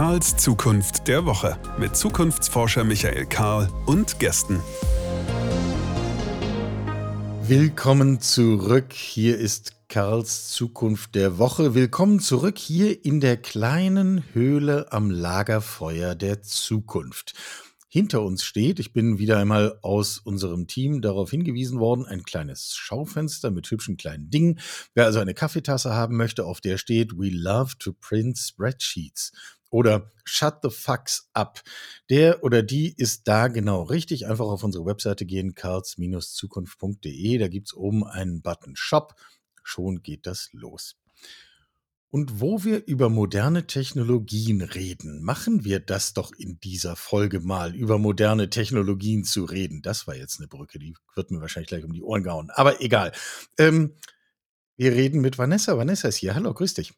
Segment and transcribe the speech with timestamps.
[0.00, 4.58] Karls Zukunft der Woche mit Zukunftsforscher Michael Karl und Gästen.
[7.42, 8.94] Willkommen zurück.
[8.94, 11.74] Hier ist Karls Zukunft der Woche.
[11.74, 17.34] Willkommen zurück hier in der kleinen Höhle am Lagerfeuer der Zukunft
[17.86, 18.80] hinter uns steht.
[18.80, 23.98] Ich bin wieder einmal aus unserem Team darauf hingewiesen worden, ein kleines Schaufenster mit hübschen
[23.98, 24.60] kleinen Dingen.
[24.94, 29.32] Wer also eine Kaffeetasse haben möchte, auf der steht We love to print spreadsheets
[29.70, 31.62] oder Shut the Fucks up.
[32.08, 34.26] Der oder die ist da genau richtig.
[34.26, 37.38] Einfach auf unsere Webseite gehen, karls-zukunft.de.
[37.38, 39.14] Da gibt's oben einen Button Shop.
[39.62, 40.96] Schon geht das los.
[42.12, 47.76] Und wo wir über moderne Technologien reden, machen wir das doch in dieser Folge mal,
[47.76, 49.80] über moderne Technologien zu reden.
[49.80, 52.50] Das war jetzt eine Brücke, die wird mir wahrscheinlich gleich um die Ohren gehauen.
[52.50, 53.12] Aber egal.
[53.58, 53.94] Ähm,
[54.76, 55.76] wir reden mit Vanessa.
[55.76, 56.34] Vanessa ist hier.
[56.34, 56.94] Hallo, grüß dich.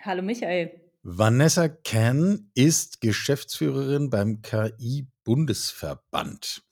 [0.00, 0.85] Hallo, Michael.
[1.08, 6.64] Vanessa Ken ist Geschäftsführerin beim KI-Bundesverband.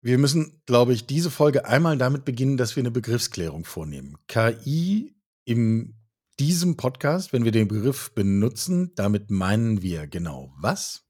[0.00, 4.16] Wir müssen, glaube ich, diese Folge einmal damit beginnen, dass wir eine Begriffsklärung vornehmen.
[4.28, 5.96] KI in
[6.38, 11.05] diesem Podcast, wenn wir den Begriff benutzen, damit meinen wir genau was?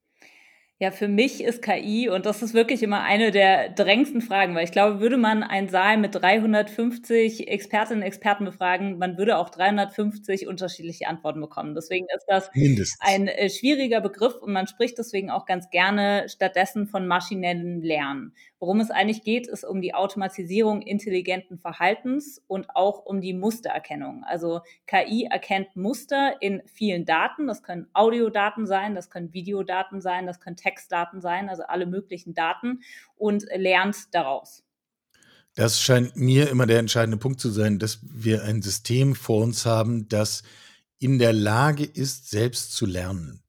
[0.79, 4.65] Ja, für mich ist KI, und das ist wirklich immer eine der drängendsten Fragen, weil
[4.65, 9.49] ich glaube, würde man einen Saal mit 350 Expertinnen und Experten befragen, man würde auch
[9.49, 11.75] 350 unterschiedliche Antworten bekommen.
[11.75, 12.99] Deswegen ist das Mindestens.
[13.01, 18.35] ein äh, schwieriger Begriff und man spricht deswegen auch ganz gerne stattdessen von maschinellem Lernen.
[18.59, 24.25] Worum es eigentlich geht, ist um die Automatisierung intelligenten Verhaltens und auch um die Mustererkennung.
[24.25, 27.47] Also KI erkennt Muster in vielen Daten.
[27.47, 32.35] Das können Audiodaten sein, das können Videodaten sein, das können Textdaten sein, also alle möglichen
[32.35, 32.81] Daten
[33.15, 34.65] und lernt daraus.
[35.55, 39.65] Das scheint mir immer der entscheidende Punkt zu sein, dass wir ein System vor uns
[39.65, 40.43] haben, das
[40.99, 43.43] in der Lage ist, selbst zu lernen.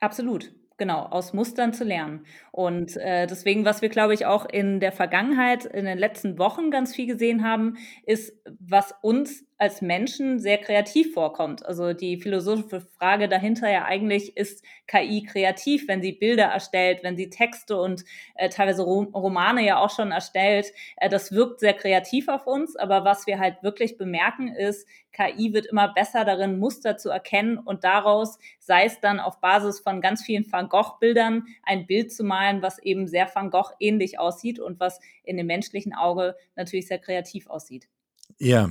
[0.00, 2.26] Absolut genau, aus Mustern zu lernen.
[2.50, 6.70] Und äh, deswegen, was wir, glaube ich, auch in der Vergangenheit, in den letzten Wochen
[6.70, 11.64] ganz viel gesehen haben, ist, was uns als Menschen sehr kreativ vorkommt.
[11.64, 17.16] Also die philosophische Frage dahinter ja eigentlich, ist KI kreativ, wenn sie Bilder erstellt, wenn
[17.16, 18.04] sie Texte und
[18.34, 20.66] äh, teilweise Romane ja auch schon erstellt.
[20.98, 25.54] Äh, das wirkt sehr kreativ auf uns, aber was wir halt wirklich bemerken ist, KI
[25.54, 30.02] wird immer besser darin, Muster zu erkennen und daraus, sei es dann auf Basis von
[30.02, 34.60] ganz vielen Van Gogh-Bildern, ein Bild zu malen, was eben sehr Van Gogh ähnlich aussieht
[34.60, 37.88] und was in dem menschlichen Auge natürlich sehr kreativ aussieht.
[38.38, 38.70] Ja,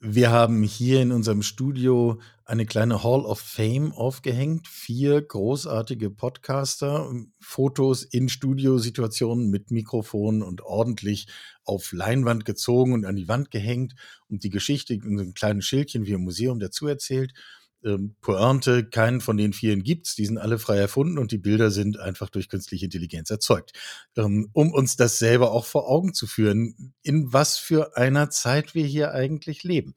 [0.00, 4.68] wir haben hier in unserem Studio eine kleine Hall of Fame aufgehängt.
[4.68, 11.26] Vier großartige Podcaster, Fotos in Studiosituationen mit Mikrofon und ordentlich
[11.64, 13.96] auf Leinwand gezogen und an die Wand gehängt
[14.28, 17.34] und die Geschichte in einem kleinen Schildchen wie im Museum dazu erzählt
[17.84, 21.70] ähm, Pointe, keinen von den vielen gibt's, die sind alle frei erfunden und die Bilder
[21.70, 23.72] sind einfach durch künstliche Intelligenz erzeugt.
[24.16, 28.74] Ähm, um uns das selber auch vor Augen zu führen, in was für einer Zeit
[28.74, 29.94] wir hier eigentlich leben.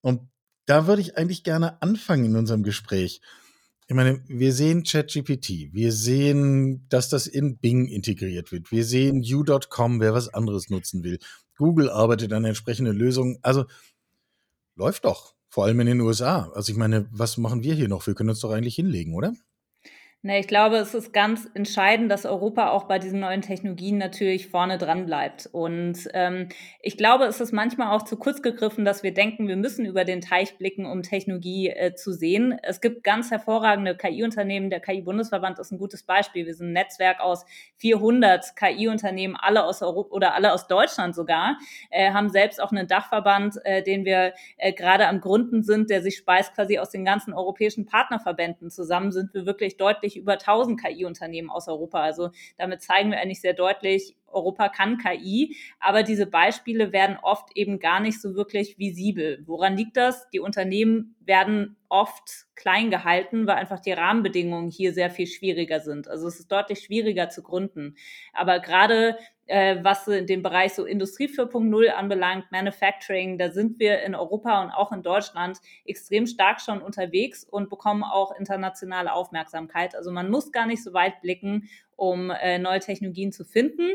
[0.00, 0.22] Und
[0.66, 3.20] da würde ich eigentlich gerne anfangen in unserem Gespräch.
[3.86, 9.24] Ich meine, wir sehen ChatGPT, wir sehen, dass das in Bing integriert wird, wir sehen
[9.24, 11.18] U.com, wer was anderes nutzen will.
[11.56, 13.38] Google arbeitet an entsprechenden Lösungen.
[13.42, 13.64] Also
[14.76, 15.37] läuft doch.
[15.48, 16.50] Vor allem in den USA.
[16.54, 18.06] Also ich meine, was machen wir hier noch?
[18.06, 19.32] Wir können uns doch eigentlich hinlegen, oder?
[20.22, 24.48] Ne, ich glaube, es ist ganz entscheidend, dass Europa auch bei diesen neuen Technologien natürlich
[24.48, 25.48] vorne dran bleibt.
[25.52, 26.48] Und ähm,
[26.82, 30.04] ich glaube, es ist manchmal auch zu kurz gegriffen, dass wir denken, wir müssen über
[30.04, 32.58] den Teich blicken, um Technologie äh, zu sehen.
[32.64, 34.70] Es gibt ganz hervorragende KI-Unternehmen.
[34.70, 36.46] Der KI-Bundesverband ist ein gutes Beispiel.
[36.46, 37.44] Wir sind ein Netzwerk aus
[37.76, 41.58] 400 KI-Unternehmen, alle aus Europa oder alle aus Deutschland sogar,
[41.90, 46.02] äh, haben selbst auch einen Dachverband, äh, den wir äh, gerade am Gründen sind, der
[46.02, 48.68] sich speist quasi aus den ganzen europäischen Partnerverbänden.
[48.70, 52.00] Zusammen sind wir wirklich deutlich deutlich über 1000 KI-Unternehmen aus Europa.
[52.00, 57.56] Also damit zeigen wir eigentlich sehr deutlich, Europa kann KI, aber diese Beispiele werden oft
[57.56, 59.42] eben gar nicht so wirklich visibel.
[59.46, 60.28] Woran liegt das?
[60.30, 66.08] Die Unternehmen werden oft klein gehalten, weil einfach die Rahmenbedingungen hier sehr viel schwieriger sind.
[66.08, 67.96] Also es ist deutlich schwieriger zu gründen.
[68.34, 69.16] Aber gerade
[69.48, 74.70] äh, was den Bereich so Industrie 4.0 anbelangt, Manufacturing, da sind wir in Europa und
[74.70, 79.94] auch in Deutschland extrem stark schon unterwegs und bekommen auch internationale Aufmerksamkeit.
[79.96, 83.90] Also man muss gar nicht so weit blicken, um äh, neue Technologien zu finden,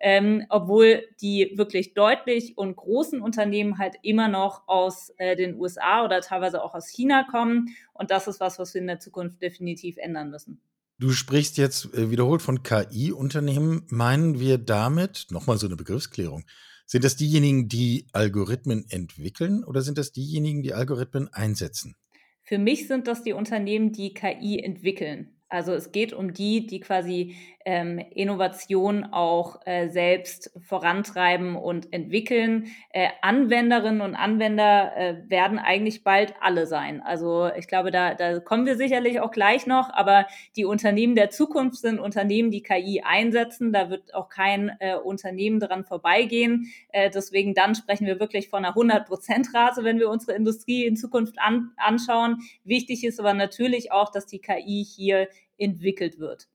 [0.00, 6.04] ähm, obwohl die wirklich deutlich und großen Unternehmen halt immer noch aus äh, den USA
[6.04, 7.68] oder teilweise auch aus China kommen.
[7.92, 10.60] Und das ist was, was wir in der Zukunft definitiv ändern müssen.
[10.98, 13.82] Du sprichst jetzt äh, wiederholt von KI-Unternehmen.
[13.88, 16.44] Meinen wir damit, nochmal so eine Begriffsklärung,
[16.86, 21.96] sind das diejenigen, die Algorithmen entwickeln oder sind das diejenigen, die Algorithmen einsetzen?
[22.42, 25.33] Für mich sind das die Unternehmen, die KI entwickeln.
[25.54, 32.66] Also es geht um die, die quasi ähm, Innovation auch äh, selbst vorantreiben und entwickeln.
[32.90, 37.00] Äh, Anwenderinnen und Anwender äh, werden eigentlich bald alle sein.
[37.00, 41.30] Also ich glaube, da, da kommen wir sicherlich auch gleich noch, aber die Unternehmen der
[41.30, 43.72] Zukunft sind Unternehmen, die KI einsetzen.
[43.72, 46.70] Da wird auch kein äh, Unternehmen dran vorbeigehen.
[46.88, 51.38] Äh, deswegen dann sprechen wir wirklich von einer 100-Prozent-Rate, wenn wir unsere Industrie in Zukunft
[51.38, 52.42] an, anschauen.
[52.64, 55.28] Wichtig ist aber natürlich auch, dass die KI hier
[55.58, 56.48] entwickelt wird.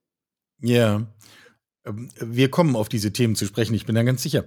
[0.61, 1.07] Ja,
[1.85, 4.45] ähm, wir kommen auf diese Themen zu sprechen, ich bin da ganz sicher.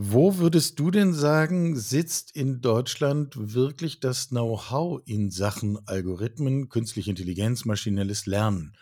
[0.00, 7.10] Wo würdest du denn sagen, sitzt in Deutschland wirklich das Know-how in Sachen Algorithmen, künstliche
[7.10, 8.76] Intelligenz, maschinelles Lernen?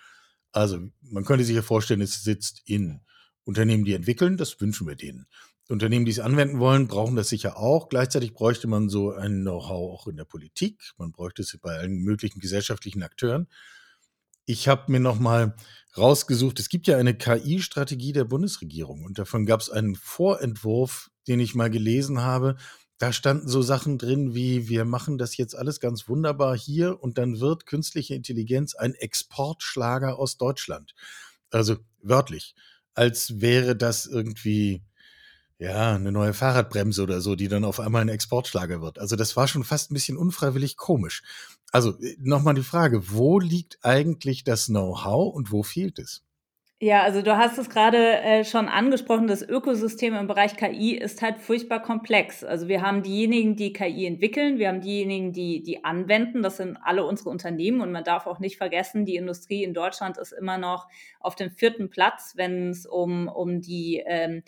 [0.53, 3.01] Also, man könnte sich ja vorstellen, es sitzt in
[3.45, 5.27] Unternehmen, die entwickeln, das wünschen wir denen.
[5.69, 7.89] Unternehmen, die es anwenden wollen, brauchen das sicher auch.
[7.89, 10.93] Gleichzeitig bräuchte man so ein Know-how auch in der Politik.
[10.97, 13.49] Man bräuchte es bei allen möglichen gesellschaftlichen Akteuren.
[14.49, 15.57] Ich habe mir noch mal
[15.97, 21.41] rausgesucht, es gibt ja eine KI-Strategie der Bundesregierung und davon gab es einen Vorentwurf, den
[21.41, 22.55] ich mal gelesen habe.
[22.99, 27.19] Da standen so Sachen drin wie, wir machen das jetzt alles ganz wunderbar hier und
[27.19, 30.95] dann wird künstliche Intelligenz ein Exportschlager aus Deutschland.
[31.51, 32.55] Also wörtlich,
[32.95, 34.85] als wäre das irgendwie
[35.59, 38.99] ja, eine neue Fahrradbremse oder so, die dann auf einmal ein Exportschlager wird.
[38.99, 41.23] Also das war schon fast ein bisschen unfreiwillig komisch.
[41.73, 46.26] Also äh, nochmal die Frage, wo liegt eigentlich das Know-how und wo fehlt es?
[46.83, 51.23] Ja, also du hast es gerade äh, schon angesprochen, das Ökosystem im Bereich KI ist
[51.23, 52.45] halt furchtbar komplex.
[52.45, 56.77] Also wir haben diejenigen, die KI entwickeln, wir haben diejenigen, die die anwenden, das sind
[56.85, 60.59] alle unsere Unternehmen und man darf auch nicht vergessen, die Industrie in Deutschland ist immer
[60.59, 60.87] noch
[61.19, 64.43] auf dem vierten Platz, wenn es um, um die, ähm,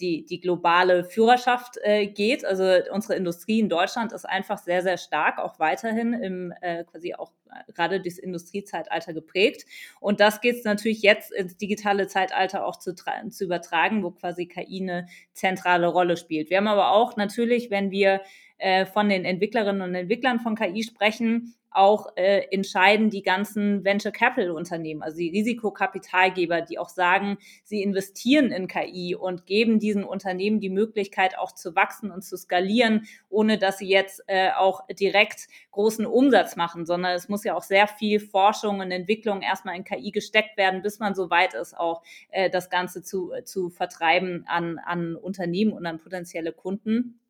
[0.00, 2.44] die, die globale Führerschaft äh, geht.
[2.44, 7.14] Also unsere Industrie in Deutschland ist einfach sehr, sehr stark, auch weiterhin im äh, quasi
[7.14, 7.30] auch
[7.74, 9.66] gerade das Industriezeitalter geprägt.
[10.00, 14.46] Und das geht es natürlich jetzt ins digitale Zeitalter auch zu, zu übertragen, wo quasi
[14.46, 16.50] KI eine zentrale Rolle spielt.
[16.50, 18.20] Wir haben aber auch natürlich, wenn wir
[18.58, 24.12] äh, von den Entwicklerinnen und Entwicklern von KI sprechen, auch äh, entscheiden die ganzen Venture
[24.12, 30.04] Capital Unternehmen, also die Risikokapitalgeber, die auch sagen, sie investieren in KI und geben diesen
[30.04, 34.86] Unternehmen die Möglichkeit auch zu wachsen und zu skalieren, ohne dass sie jetzt äh, auch
[34.88, 39.76] direkt großen Umsatz machen, sondern es muss ja auch sehr viel Forschung und Entwicklung erstmal
[39.76, 43.68] in KI gesteckt werden, bis man so weit ist, auch äh, das Ganze zu, zu
[43.70, 47.20] vertreiben an, an Unternehmen und an potenzielle Kunden.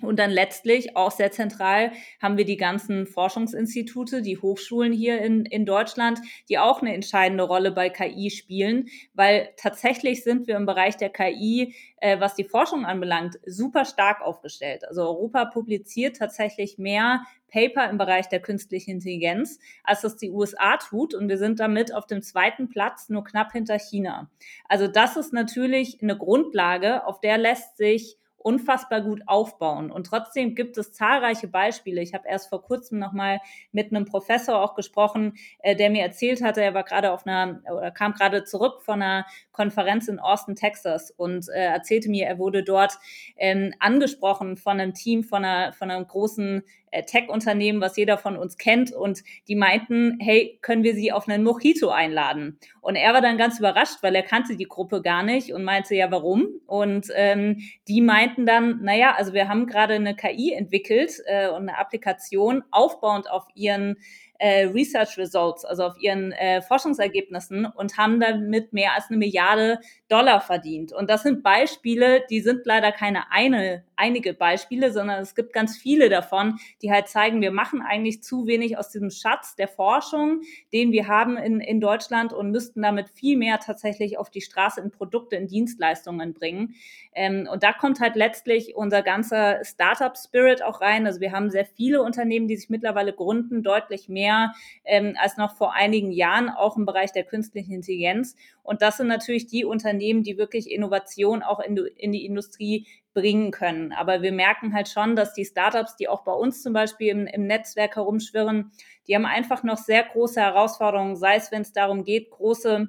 [0.00, 5.44] Und dann letztlich auch sehr zentral haben wir die ganzen Forschungsinstitute, die Hochschulen hier in,
[5.44, 6.18] in Deutschland,
[6.48, 11.10] die auch eine entscheidende Rolle bei KI spielen, weil tatsächlich sind wir im Bereich der
[11.10, 14.88] KI, äh, was die Forschung anbelangt, super stark aufgestellt.
[14.88, 17.22] Also Europa publiziert tatsächlich mehr
[17.52, 21.14] Paper im Bereich der künstlichen Intelligenz, als das die USA tut.
[21.14, 24.30] Und wir sind damit auf dem zweiten Platz, nur knapp hinter China.
[24.68, 29.90] Also das ist natürlich eine Grundlage, auf der lässt sich unfassbar gut aufbauen.
[29.90, 32.02] Und trotzdem gibt es zahlreiche Beispiele.
[32.02, 33.40] Ich habe erst vor kurzem nochmal
[33.72, 37.60] mit einem Professor auch gesprochen, äh, der mir erzählt hatte, er war gerade auf einer
[37.72, 42.38] oder kam gerade zurück von einer Konferenz in Austin, Texas und äh, erzählte mir, er
[42.38, 42.98] wurde dort
[43.36, 46.62] ähm, angesprochen von einem Team von einer, von einem großen
[47.00, 48.92] Tech-Unternehmen, was jeder von uns kennt.
[48.92, 52.58] Und die meinten, hey, können wir sie auf einen Mojito einladen?
[52.80, 55.94] Und er war dann ganz überrascht, weil er kannte die Gruppe gar nicht und meinte,
[55.94, 56.48] ja, warum?
[56.66, 57.58] Und ähm,
[57.88, 62.62] die meinten dann, naja, also wir haben gerade eine KI entwickelt äh, und eine Applikation
[62.70, 63.96] aufbauend auf ihren
[64.42, 69.78] äh, Research Results, also auf ihren äh, Forschungsergebnissen und haben damit mehr als eine Milliarde
[70.08, 70.92] Dollar verdient.
[70.92, 75.76] Und das sind Beispiele, die sind leider keine eine, einige Beispiele, sondern es gibt ganz
[75.76, 80.40] viele davon, die halt zeigen, wir machen eigentlich zu wenig aus diesem Schatz der Forschung,
[80.72, 84.80] den wir haben in, in Deutschland und müssten damit viel mehr tatsächlich auf die Straße
[84.80, 86.74] in Produkte, in Dienstleistungen bringen.
[87.14, 91.06] Ähm, und da kommt halt letztlich unser ganzer Startup-Spirit auch rein.
[91.06, 94.52] Also wir haben sehr viele Unternehmen, die sich mittlerweile gründen, deutlich mehr
[94.84, 98.34] ähm, als noch vor einigen Jahren, auch im Bereich der künstlichen Intelligenz.
[98.62, 103.50] Und das sind natürlich die Unternehmen, die wirklich Innovation auch in, in die Industrie bringen
[103.50, 103.92] können.
[103.92, 107.26] Aber wir merken halt schon, dass die Startups, die auch bei uns zum Beispiel im,
[107.26, 108.72] im Netzwerk herumschwirren,
[109.06, 112.88] die haben einfach noch sehr große Herausforderungen, sei es, wenn es darum geht, große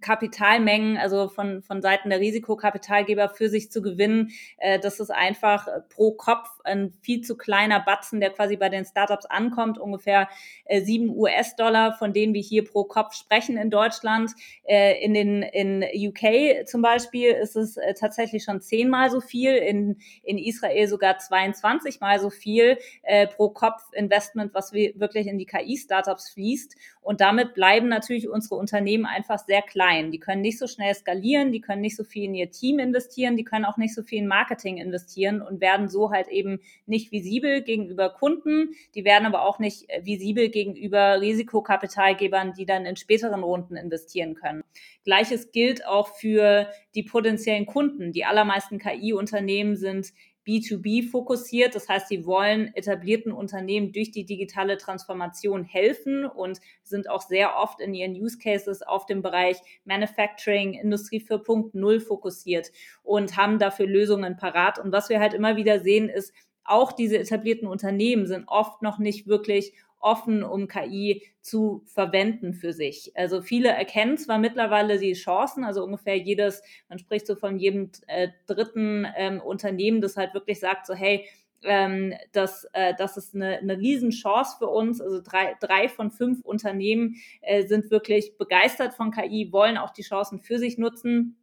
[0.00, 4.30] Kapitalmengen, also von, von Seiten der Risikokapitalgeber für sich zu gewinnen.
[4.58, 8.84] Äh, das ist einfach pro Kopf ein viel zu kleiner Batzen, der quasi bei den
[8.84, 10.28] Startups ankommt, ungefähr
[10.64, 14.32] äh, sieben US-Dollar, von denen wir hier pro Kopf sprechen in Deutschland.
[14.64, 19.54] Äh, in den in UK zum Beispiel ist es äh, tatsächlich schon zehnmal so viel,
[19.54, 25.28] in, in Israel sogar 22 mal so viel äh, pro Kopf Investment, was wir wirklich
[25.28, 26.74] in die KI-Startups fließt.
[27.00, 29.62] Und damit bleiben natürlich unsere Unternehmen einfach sehr.
[29.76, 33.36] Die können nicht so schnell skalieren, die können nicht so viel in ihr Team investieren,
[33.36, 37.12] die können auch nicht so viel in Marketing investieren und werden so halt eben nicht
[37.12, 38.70] visibel gegenüber Kunden.
[38.94, 44.34] Die werden aber auch nicht äh, visibel gegenüber Risikokapitalgebern, die dann in späteren Runden investieren
[44.34, 44.64] können.
[45.04, 48.12] Gleiches gilt auch für die potenziellen Kunden.
[48.12, 50.12] Die allermeisten KI-Unternehmen sind
[50.46, 51.74] B2B fokussiert.
[51.74, 57.56] Das heißt, sie wollen etablierten Unternehmen durch die digitale Transformation helfen und sind auch sehr
[57.56, 62.70] oft in ihren Use Cases auf dem Bereich Manufacturing, Industrie 4.0 fokussiert
[63.02, 64.78] und haben dafür Lösungen parat.
[64.78, 66.32] Und was wir halt immer wieder sehen, ist,
[66.68, 69.72] auch diese etablierten Unternehmen sind oft noch nicht wirklich
[70.06, 73.12] offen, um KI zu verwenden für sich.
[73.16, 77.90] Also viele erkennen zwar mittlerweile die Chancen, also ungefähr jedes, man spricht so von jedem
[78.06, 81.26] äh, dritten ähm, Unternehmen, das halt wirklich sagt, so hey,
[81.64, 85.00] ähm, das, äh, das ist eine, eine Riesenchance für uns.
[85.00, 90.02] Also drei, drei von fünf Unternehmen äh, sind wirklich begeistert von KI, wollen auch die
[90.02, 91.36] Chancen für sich nutzen.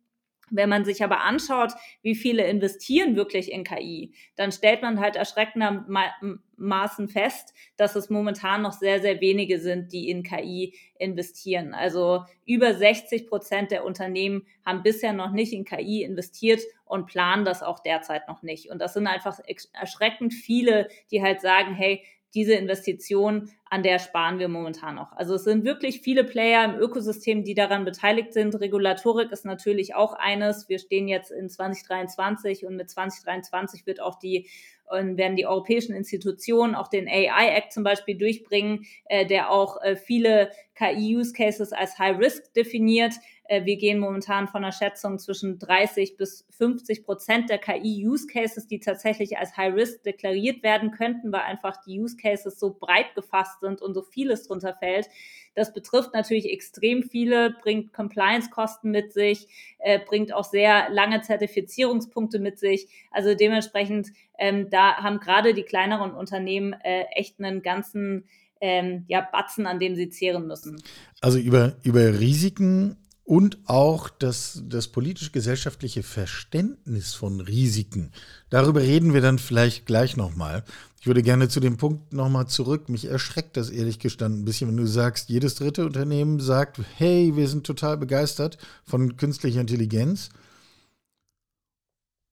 [0.49, 1.71] Wenn man sich aber anschaut,
[2.01, 8.61] wie viele investieren wirklich in KI, dann stellt man halt erschreckendermaßen fest, dass es momentan
[8.61, 11.73] noch sehr, sehr wenige sind, die in KI investieren.
[11.73, 17.45] Also über 60 Prozent der Unternehmen haben bisher noch nicht in KI investiert und planen
[17.45, 18.69] das auch derzeit noch nicht.
[18.69, 19.39] Und das sind einfach
[19.73, 25.11] erschreckend viele, die halt sagen, hey, diese Investition, an der sparen wir momentan noch.
[25.13, 28.59] Also es sind wirklich viele Player im Ökosystem, die daran beteiligt sind.
[28.59, 30.69] Regulatorik ist natürlich auch eines.
[30.69, 34.47] Wir stehen jetzt in 2023 und mit 2023 wird auch die
[34.89, 39.81] und werden die europäischen Institutionen auch den AI Act zum Beispiel durchbringen, äh, der auch
[39.81, 43.13] äh, viele KI-Use-Cases als High Risk definiert.
[43.45, 48.79] Äh, wir gehen momentan von einer Schätzung zwischen 30 bis 50 Prozent der KI-Use-Cases, die
[48.79, 53.93] tatsächlich als High-Risk deklariert werden könnten, weil einfach die Use-Cases so breit gefasst sind und
[53.93, 55.09] so vieles drunter fällt.
[55.55, 59.47] Das betrifft natürlich extrem viele, bringt Compliance-Kosten mit sich,
[59.79, 62.87] äh, bringt auch sehr lange Zertifizierungspunkte mit sich.
[63.11, 64.09] Also dementsprechend,
[64.39, 68.25] ähm, da haben gerade die kleineren Unternehmen äh, echt einen ganzen
[68.61, 70.81] ähm, ja, Batzen, an dem sie zehren müssen.
[71.19, 78.11] Also über, über Risiken und auch das, das politisch-gesellschaftliche Verständnis von Risiken.
[78.49, 80.63] Darüber reden wir dann vielleicht gleich nochmal.
[80.99, 82.89] Ich würde gerne zu dem Punkt nochmal zurück.
[82.89, 87.35] Mich erschreckt das ehrlich gestanden ein bisschen, wenn du sagst, jedes dritte Unternehmen sagt, hey,
[87.35, 90.29] wir sind total begeistert von künstlicher Intelligenz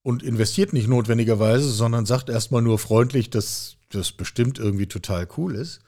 [0.03, 5.55] und investiert nicht notwendigerweise, sondern sagt erstmal nur freundlich, dass das bestimmt irgendwie total cool
[5.55, 5.79] ist.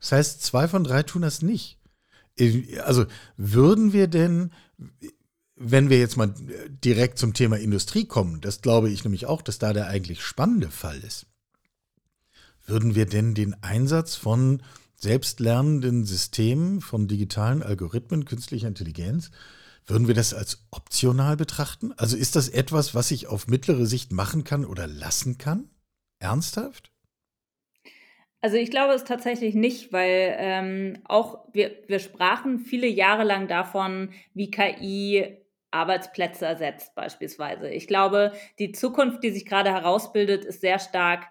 [0.00, 1.78] Das heißt, zwei von drei tun das nicht.
[2.84, 4.52] Also würden wir denn,
[5.56, 6.34] wenn wir jetzt mal
[6.84, 10.70] direkt zum Thema Industrie kommen, das glaube ich nämlich auch, dass da der eigentlich spannende
[10.70, 11.26] Fall ist,
[12.66, 14.62] würden wir denn den Einsatz von
[14.94, 19.30] selbstlernenden Systemen, von digitalen Algorithmen, künstlicher Intelligenz,
[19.84, 21.92] würden wir das als optional betrachten?
[21.96, 25.70] Also ist das etwas, was ich auf mittlere Sicht machen kann oder lassen kann?
[26.20, 26.91] Ernsthaft?
[28.42, 33.46] Also ich glaube es tatsächlich nicht, weil ähm, auch wir, wir sprachen viele Jahre lang
[33.46, 35.38] davon, wie KI
[35.70, 37.70] Arbeitsplätze ersetzt beispielsweise.
[37.70, 41.28] Ich glaube, die Zukunft, die sich gerade herausbildet, ist sehr stark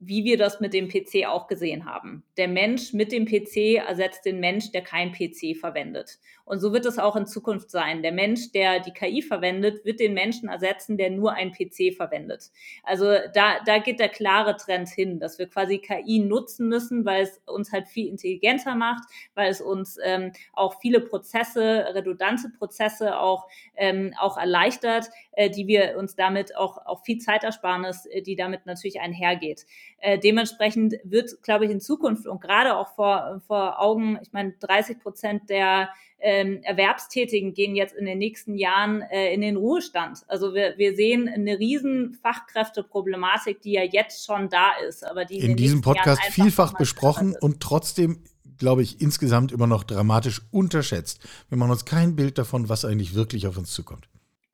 [0.00, 2.22] wie wir das mit dem PC auch gesehen haben.
[2.36, 6.18] Der Mensch mit dem PC ersetzt den Mensch, der kein PC verwendet.
[6.48, 8.02] Und so wird es auch in Zukunft sein.
[8.02, 12.50] Der Mensch, der die KI verwendet, wird den Menschen ersetzen, der nur ein PC verwendet.
[12.82, 17.24] Also da, da geht der klare Trend hin, dass wir quasi KI nutzen müssen, weil
[17.24, 23.18] es uns halt viel intelligenter macht, weil es uns ähm, auch viele Prozesse, redundante Prozesse
[23.18, 28.36] auch, ähm, auch erleichtert, äh, die wir uns damit auch, auch viel Zeitersparnis, äh, die
[28.36, 29.66] damit natürlich einhergeht.
[29.98, 34.54] Äh, dementsprechend wird, glaube ich, in Zukunft und gerade auch vor, vor Augen, ich meine,
[34.60, 35.90] 30 Prozent der
[36.20, 40.24] ähm, Erwerbstätigen gehen jetzt in den nächsten Jahren äh, in den Ruhestand.
[40.28, 45.38] Also wir, wir sehen eine riesen Fachkräfteproblematik, die ja jetzt schon da ist, aber die
[45.38, 48.22] in, in diesem Podcast vielfach besprochen und trotzdem
[48.58, 51.20] glaube ich, insgesamt immer noch dramatisch unterschätzt.
[51.48, 54.08] Wir machen uns kein Bild davon, was eigentlich wirklich auf uns zukommt.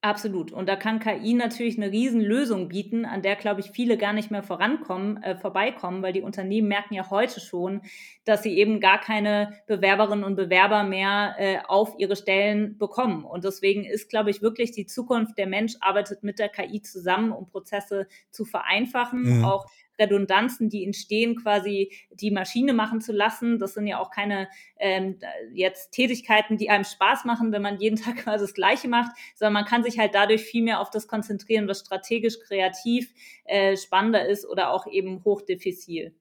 [0.04, 0.52] Absolut.
[0.52, 4.30] Und da kann KI natürlich eine Riesenlösung bieten, an der, glaube ich, viele gar nicht
[4.30, 7.80] mehr vorankommen, äh, vorbeikommen, weil die Unternehmen merken ja heute schon,
[8.26, 13.24] dass sie eben gar keine Bewerberinnen und Bewerber mehr äh, auf ihre Stellen bekommen.
[13.24, 17.32] Und deswegen ist, glaube ich, wirklich die Zukunft, der Mensch arbeitet mit der KI zusammen,
[17.32, 19.44] um Prozesse zu vereinfachen, mhm.
[19.46, 19.64] auch
[19.98, 23.58] Redundanzen, die entstehen, quasi die Maschine machen zu lassen.
[23.58, 24.48] Das sind ja auch keine
[24.78, 25.18] ähm,
[25.52, 29.54] jetzt Tätigkeiten, die einem Spaß machen, wenn man jeden Tag quasi das Gleiche macht, sondern
[29.54, 33.12] man kann sich halt dadurch viel mehr auf das konzentrieren, was strategisch kreativ
[33.44, 36.14] äh, spannender ist oder auch eben hochdiffisil.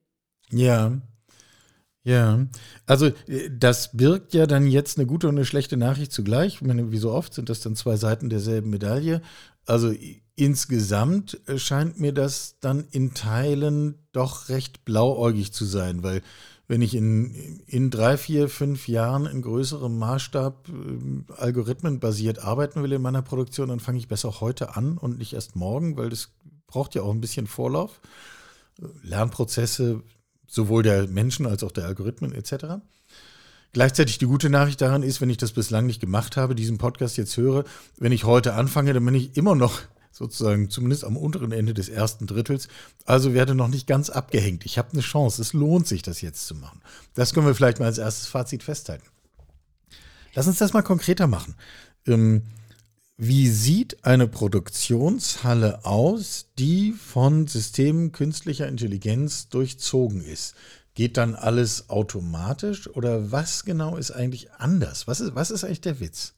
[0.50, 1.00] Ja,
[2.04, 2.46] ja,
[2.84, 6.56] also äh, das birgt ja dann jetzt eine gute und eine schlechte Nachricht zugleich.
[6.56, 9.22] Ich meine, wie so oft sind das dann zwei Seiten derselben Medaille.
[9.66, 9.90] Also
[10.36, 16.22] insgesamt äh, scheint mir das dann in Teilen doch recht blauäugig zu sein, weil
[16.66, 22.92] wenn ich in, in drei, vier, fünf Jahren in größerem Maßstab äh, algorithmenbasiert arbeiten will
[22.92, 26.30] in meiner Produktion, dann fange ich besser heute an und nicht erst morgen, weil das
[26.66, 28.00] braucht ja auch ein bisschen Vorlauf.
[29.02, 30.02] Lernprozesse
[30.46, 32.80] sowohl der Menschen als auch der Algorithmen etc.
[33.72, 37.16] Gleichzeitig die gute Nachricht daran ist, wenn ich das bislang nicht gemacht habe, diesen Podcast
[37.16, 37.64] jetzt höre,
[37.98, 39.80] wenn ich heute anfange, dann bin ich immer noch
[40.14, 42.68] sozusagen zumindest am unteren Ende des ersten Drittels,
[43.04, 44.64] also werde noch nicht ganz abgehängt.
[44.64, 46.80] Ich habe eine Chance, es lohnt sich, das jetzt zu machen.
[47.14, 49.04] Das können wir vielleicht mal als erstes Fazit festhalten.
[50.34, 51.56] Lass uns das mal konkreter machen.
[52.06, 52.42] Ähm,
[53.16, 60.54] wie sieht eine Produktionshalle aus, die von Systemen künstlicher Intelligenz durchzogen ist?
[60.94, 65.08] Geht dann alles automatisch oder was genau ist eigentlich anders?
[65.08, 66.34] Was ist, was ist eigentlich der Witz?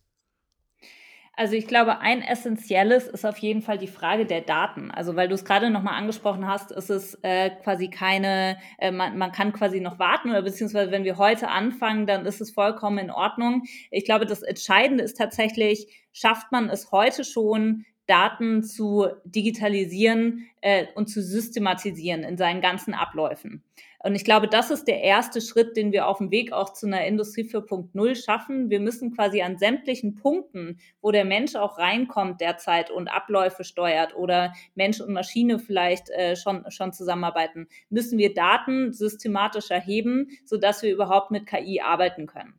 [1.38, 4.90] Also ich glaube, ein essentielles ist auf jeden Fall die Frage der Daten.
[4.90, 9.18] Also weil du es gerade nochmal angesprochen hast, ist es äh, quasi keine, äh, man,
[9.18, 12.96] man kann quasi noch warten oder beziehungsweise wenn wir heute anfangen, dann ist es vollkommen
[12.96, 13.64] in Ordnung.
[13.90, 20.86] Ich glaube, das Entscheidende ist tatsächlich, schafft man es heute schon, Daten zu digitalisieren äh,
[20.94, 23.62] und zu systematisieren in seinen ganzen Abläufen.
[24.02, 26.86] Und ich glaube, das ist der erste Schritt, den wir auf dem Weg auch zu
[26.86, 28.70] einer Industrie 4.0 schaffen.
[28.70, 34.14] Wir müssen quasi an sämtlichen Punkten, wo der Mensch auch reinkommt derzeit und Abläufe steuert
[34.14, 40.82] oder Mensch und Maschine vielleicht äh, schon, schon zusammenarbeiten, müssen wir Daten systematisch erheben, sodass
[40.82, 42.58] wir überhaupt mit KI arbeiten können.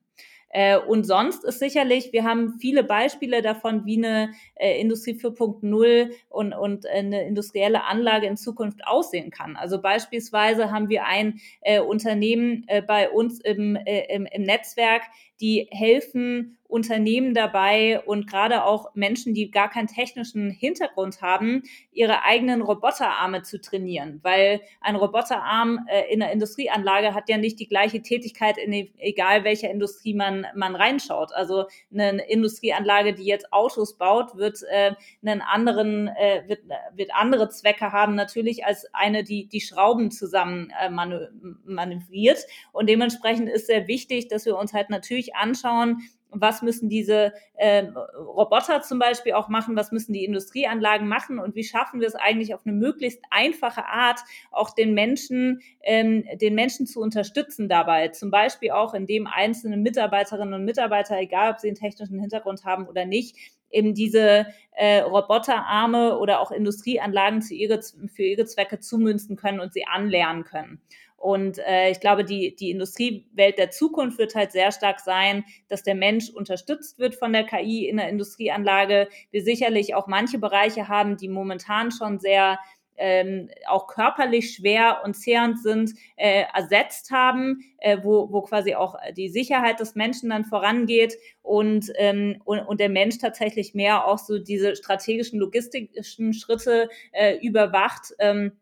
[0.50, 6.12] Äh, und sonst ist sicherlich, wir haben viele Beispiele davon, wie eine äh, Industrie 4.0
[6.30, 9.56] und, und eine industrielle Anlage in Zukunft aussehen kann.
[9.58, 15.04] Also beispielsweise haben wir ein äh, Unternehmen äh, bei uns im, äh, im, im Netzwerk,
[15.40, 22.24] die helfen Unternehmen dabei und gerade auch Menschen, die gar keinen technischen Hintergrund haben, ihre
[22.24, 27.70] eigenen Roboterarme zu trainieren, weil ein Roboterarm äh, in der Industrieanlage hat ja nicht die
[27.70, 31.32] gleiche Tätigkeit in e, egal welcher Industrie man man reinschaut.
[31.34, 34.94] Also eine Industrieanlage, die jetzt Autos baut, wird äh,
[35.26, 36.62] einen anderen äh, wird,
[36.94, 42.40] wird andere Zwecke haben natürlich als eine, die die Schrauben zusammen äh, manövriert
[42.74, 47.86] und dementsprechend ist sehr wichtig, dass wir uns halt natürlich anschauen, was müssen diese äh,
[48.18, 52.16] Roboter zum Beispiel auch machen, was müssen die Industrieanlagen machen und wie schaffen wir es
[52.16, 54.20] eigentlich auf eine möglichst einfache Art
[54.52, 58.10] auch den Menschen, ähm, den Menschen zu unterstützen dabei.
[58.10, 62.88] Zum Beispiel auch, indem einzelne Mitarbeiterinnen und Mitarbeiter, egal ob sie einen technischen Hintergrund haben
[62.88, 63.36] oder nicht,
[63.70, 69.74] eben diese äh, Roboterarme oder auch Industrieanlagen zu ihre, für ihre Zwecke zumünzen können und
[69.74, 70.82] sie anlernen können.
[71.18, 75.84] Und äh, ich glaube, die, die Industriewelt der Zukunft wird halt sehr stark sein, dass
[75.84, 79.10] der Mensch unterstützt wird von der KI in der Industrieanlage.
[79.32, 82.60] Wir sicherlich auch manche Bereiche haben, die momentan schon sehr
[82.98, 88.96] ähm, auch körperlich schwer und zehrend sind, äh, ersetzt haben, äh, wo, wo quasi auch
[89.16, 94.18] die Sicherheit des Menschen dann vorangeht und, ähm, und, und der Mensch tatsächlich mehr auch
[94.18, 98.14] so diese strategischen logistischen Schritte äh, überwacht.
[98.20, 98.54] Ähm,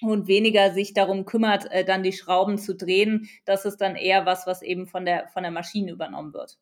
[0.00, 3.28] und weniger sich darum kümmert, äh, dann die Schrauben zu drehen.
[3.44, 6.58] Das ist dann eher was, was eben von der, von der Maschine übernommen wird.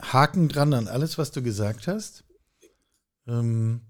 [0.00, 2.24] Haken dran an alles, was du gesagt hast.
[3.26, 3.80] Ähm,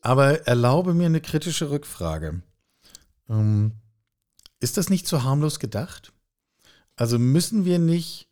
[0.00, 2.42] aber erlaube mir eine kritische Rückfrage.
[3.28, 3.72] Ähm,
[4.60, 6.12] ist das nicht zu harmlos gedacht?
[6.96, 8.28] Also müssen wir nicht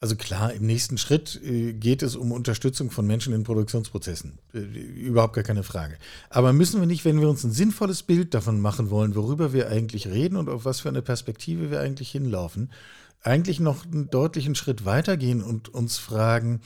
[0.00, 4.38] also klar, im nächsten Schritt äh, geht es um Unterstützung von Menschen in Produktionsprozessen.
[4.54, 5.96] Äh, überhaupt gar keine Frage.
[6.30, 9.68] Aber müssen wir nicht, wenn wir uns ein sinnvolles Bild davon machen wollen, worüber wir
[9.68, 12.70] eigentlich reden und auf was für eine Perspektive wir eigentlich hinlaufen,
[13.22, 16.60] eigentlich noch einen deutlichen Schritt weitergehen und uns fragen,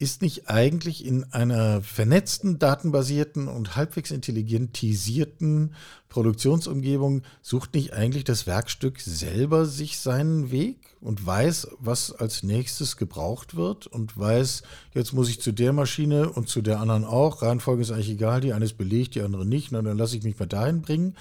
[0.00, 5.74] ist nicht eigentlich in einer vernetzten, datenbasierten und halbwegs intelligentisierten
[6.08, 12.96] Produktionsumgebung, sucht nicht eigentlich das Werkstück selber sich seinen Weg und weiß, was als nächstes
[12.96, 14.62] gebraucht wird und weiß,
[14.94, 17.42] jetzt muss ich zu der Maschine und zu der anderen auch.
[17.42, 20.24] Reihenfolge ist eigentlich egal, die eine ist belegt, die andere nicht, na, dann lasse ich
[20.24, 21.16] mich mal dahin bringen.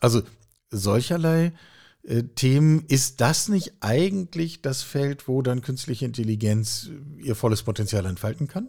[0.00, 0.22] Also
[0.70, 1.52] solcherlei
[2.34, 2.84] Themen.
[2.88, 8.48] Ist das nicht eigentlich das Feld, wo dann künstliche Intelligenz äh, ihr volles Potenzial entfalten
[8.48, 8.68] kann?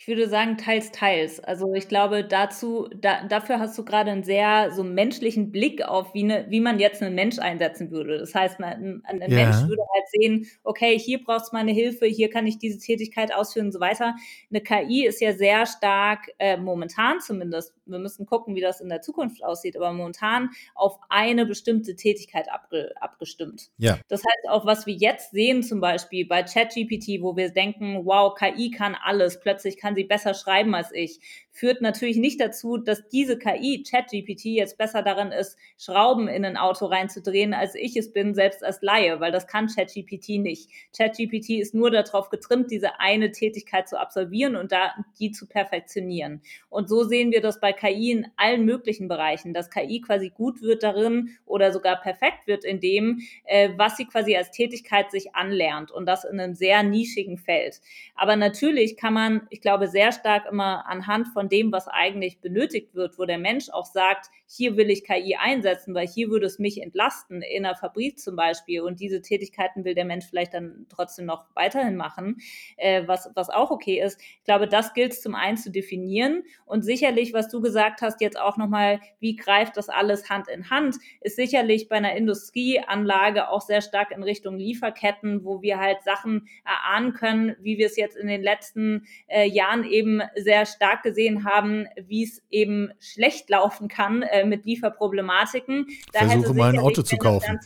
[0.00, 1.40] Ich würde sagen, teils, teils.
[1.40, 6.14] Also ich glaube, dazu, da, dafür hast du gerade einen sehr so menschlichen Blick auf,
[6.14, 8.16] wie, ne, wie man jetzt einen Mensch einsetzen würde.
[8.18, 9.28] Das heißt, man, ein, ja.
[9.28, 13.34] Mensch würde halt sehen, okay, hier brauchst du meine Hilfe, hier kann ich diese Tätigkeit
[13.34, 14.14] ausführen und so weiter.
[14.50, 18.90] Eine KI ist ja sehr stark, äh, momentan zumindest, wir müssen gucken, wie das in
[18.90, 23.70] der Zukunft aussieht, aber momentan auf eine bestimmte Tätigkeit abge, abgestimmt.
[23.78, 23.98] Ja.
[24.06, 28.32] Das heißt, auch was wir jetzt sehen, zum Beispiel bei ChatGPT, wo wir denken, wow,
[28.32, 31.20] KI kann alles, plötzlich kann sie besser schreiben als ich
[31.58, 36.56] führt natürlich nicht dazu, dass diese KI, ChatGPT, jetzt besser darin ist, Schrauben in ein
[36.56, 40.70] Auto reinzudrehen, als ich es bin, selbst als Laie, weil das kann ChatGPT nicht.
[40.96, 46.42] ChatGPT ist nur darauf getrimmt, diese eine Tätigkeit zu absolvieren und da die zu perfektionieren.
[46.68, 50.62] Und so sehen wir das bei KI in allen möglichen Bereichen, dass KI quasi gut
[50.62, 55.34] wird darin oder sogar perfekt wird in dem, äh, was sie quasi als Tätigkeit sich
[55.34, 57.80] anlernt und das in einem sehr nischigen Feld.
[58.14, 62.94] Aber natürlich kann man, ich glaube, sehr stark immer anhand von dem, was eigentlich benötigt
[62.94, 66.58] wird, wo der Mensch auch sagt, hier will ich KI einsetzen, weil hier würde es
[66.58, 68.80] mich entlasten, in einer Fabrik zum Beispiel.
[68.80, 72.38] Und diese Tätigkeiten will der Mensch vielleicht dann trotzdem noch weiterhin machen,
[72.76, 74.18] äh, was, was auch okay ist.
[74.20, 76.42] Ich glaube, das gilt es zum einen zu definieren.
[76.64, 80.70] Und sicherlich, was du gesagt hast, jetzt auch nochmal, wie greift das alles Hand in
[80.70, 86.02] Hand, ist sicherlich bei einer Industrieanlage auch sehr stark in Richtung Lieferketten, wo wir halt
[86.02, 91.02] Sachen erahnen können, wie wir es jetzt in den letzten äh, Jahren eben sehr stark
[91.02, 95.86] gesehen haben, wie es eben schlecht laufen kann äh, mit Lieferproblematiken.
[96.12, 97.58] Da Versuche mal ein Auto zu kaufen.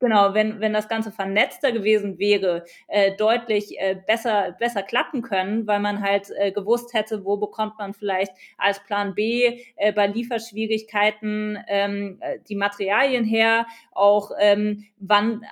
[0.00, 5.66] Genau, wenn, wenn das Ganze vernetzter gewesen wäre, äh, deutlich äh, besser, besser klappen können,
[5.66, 10.06] weil man halt äh, gewusst hätte, wo bekommt man vielleicht als Plan B äh, bei
[10.06, 15.44] Lieferschwierigkeiten ähm, äh, die Materialien her, auch ähm, wann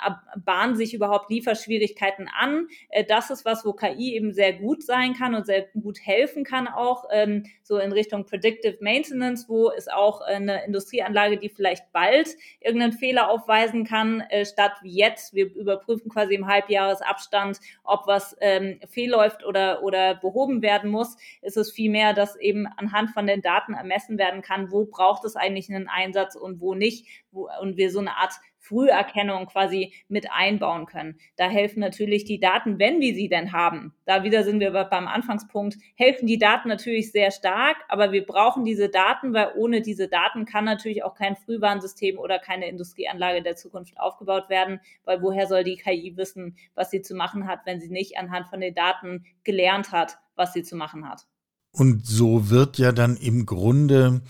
[0.45, 2.69] bahnen sich überhaupt Lieferschwierigkeiten an.
[2.91, 6.45] Äh, das ist was, wo KI eben sehr gut sein kann und sehr gut helfen
[6.45, 11.93] kann auch, ähm, so in Richtung Predictive Maintenance, wo es auch eine Industrieanlage, die vielleicht
[11.93, 12.29] bald
[12.61, 15.35] irgendeinen Fehler aufweisen kann, äh, statt wie jetzt.
[15.35, 21.17] Wir überprüfen quasi im Halbjahresabstand, ob was ähm, fehlläuft oder, oder behoben werden muss.
[21.43, 25.37] Ist es vielmehr, dass eben anhand von den Daten ermessen werden kann, wo braucht es
[25.37, 27.07] eigentlich einen Einsatz und wo nicht.
[27.31, 28.35] Wo, und wir so eine Art
[28.67, 31.19] Früherkennung quasi mit einbauen können.
[31.37, 33.95] Da helfen natürlich die Daten, wenn wir sie denn haben.
[34.05, 38.65] Da wieder sind wir beim Anfangspunkt, helfen die Daten natürlich sehr stark, aber wir brauchen
[38.65, 43.57] diese Daten, weil ohne diese Daten kann natürlich auch kein Frühwarnsystem oder keine Industrieanlage der
[43.57, 47.81] Zukunft aufgebaut werden, weil woher soll die KI wissen, was sie zu machen hat, wenn
[47.81, 51.27] sie nicht anhand von den Daten gelernt hat, was sie zu machen hat.
[51.73, 54.23] Und so wird ja dann im Grunde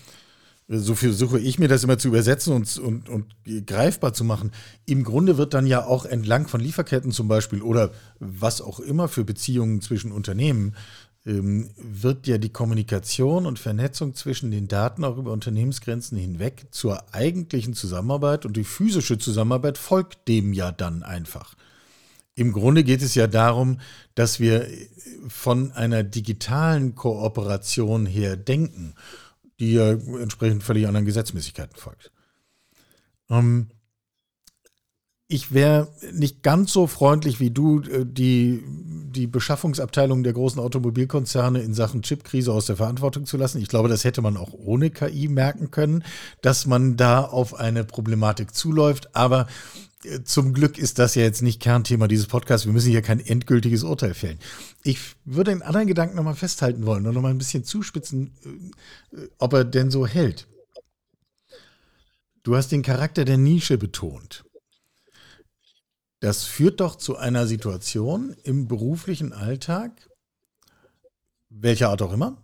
[0.67, 3.25] so versuche ich mir das immer zu übersetzen und, und, und
[3.65, 4.51] greifbar zu machen.
[4.85, 9.07] Im Grunde wird dann ja auch entlang von Lieferketten zum Beispiel oder was auch immer
[9.07, 10.75] für Beziehungen zwischen Unternehmen,
[11.25, 17.13] ähm, wird ja die Kommunikation und Vernetzung zwischen den Daten auch über Unternehmensgrenzen hinweg zur
[17.13, 21.55] eigentlichen Zusammenarbeit und die physische Zusammenarbeit folgt dem ja dann einfach.
[22.35, 23.79] Im Grunde geht es ja darum,
[24.15, 24.67] dass wir
[25.27, 28.93] von einer digitalen Kooperation her denken
[29.59, 32.11] die ja entsprechend völlig anderen Gesetzmäßigkeiten folgt.
[33.29, 33.67] Ähm,
[35.29, 41.61] ich wäre nicht ganz so freundlich wie du, äh, die, die Beschaffungsabteilung der großen Automobilkonzerne
[41.61, 43.61] in Sachen Chipkrise aus der Verantwortung zu lassen.
[43.61, 46.03] Ich glaube, das hätte man auch ohne KI merken können,
[46.41, 49.15] dass man da auf eine Problematik zuläuft.
[49.15, 49.47] Aber
[50.23, 52.65] zum Glück ist das ja jetzt nicht Kernthema dieses Podcasts.
[52.65, 54.39] Wir müssen hier kein endgültiges Urteil fällen.
[54.83, 58.31] Ich würde einen anderen Gedanken nochmal festhalten wollen und nochmal ein bisschen zuspitzen,
[59.11, 60.47] äh, ob er denn so hält.
[62.43, 64.45] Du hast den Charakter der Nische betont.
[66.19, 70.09] Das führt doch zu einer Situation im beruflichen Alltag,
[71.49, 72.43] welcher Art auch immer,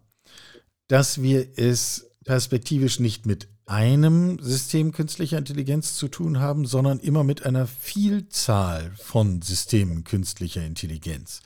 [0.88, 7.24] dass wir es perspektivisch nicht mit einem System künstlicher Intelligenz zu tun haben, sondern immer
[7.24, 11.42] mit einer Vielzahl von Systemen künstlicher Intelligenz.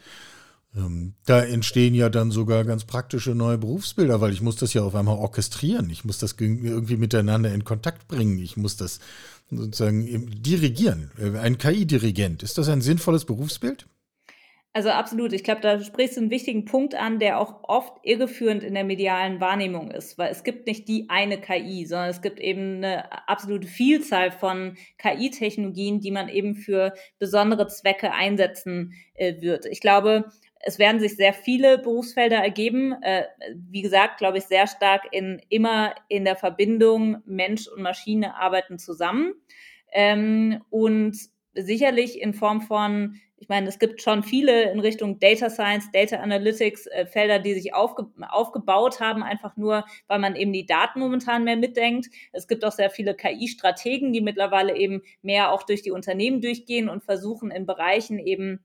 [0.76, 4.84] Ähm, da entstehen ja dann sogar ganz praktische neue Berufsbilder, weil ich muss das ja
[4.84, 5.90] auf einmal orchestrieren.
[5.90, 8.40] Ich muss das irgendwie miteinander in Kontakt bringen.
[8.40, 9.00] Ich muss das
[9.50, 11.12] sozusagen dirigieren.
[11.40, 12.44] Ein KI-Dirigent.
[12.44, 13.88] Ist das ein sinnvolles Berufsbild?
[14.78, 15.34] Also absolut.
[15.34, 18.84] Ich glaube, da sprichst du einen wichtigen Punkt an, der auch oft irreführend in der
[18.84, 23.28] medialen Wahrnehmung ist, weil es gibt nicht die eine KI, sondern es gibt eben eine
[23.28, 29.66] absolute Vielzahl von KI-Technologien, die man eben für besondere Zwecke einsetzen äh, wird.
[29.66, 30.26] Ich glaube,
[30.60, 32.94] es werden sich sehr viele Berufsfelder ergeben.
[33.02, 33.24] Äh,
[33.56, 38.78] wie gesagt, glaube ich, sehr stark in immer in der Verbindung Mensch und Maschine arbeiten
[38.78, 39.34] zusammen.
[39.92, 41.18] Ähm, und
[41.56, 46.18] sicherlich in Form von ich meine, es gibt schon viele in Richtung Data Science, Data
[46.18, 51.00] Analytics äh, Felder, die sich aufge aufgebaut haben, einfach nur, weil man eben die Daten
[51.00, 52.08] momentan mehr mitdenkt.
[52.34, 56.90] Es gibt auch sehr viele KI-Strategen, die mittlerweile eben mehr auch durch die Unternehmen durchgehen
[56.90, 58.60] und versuchen in Bereichen eben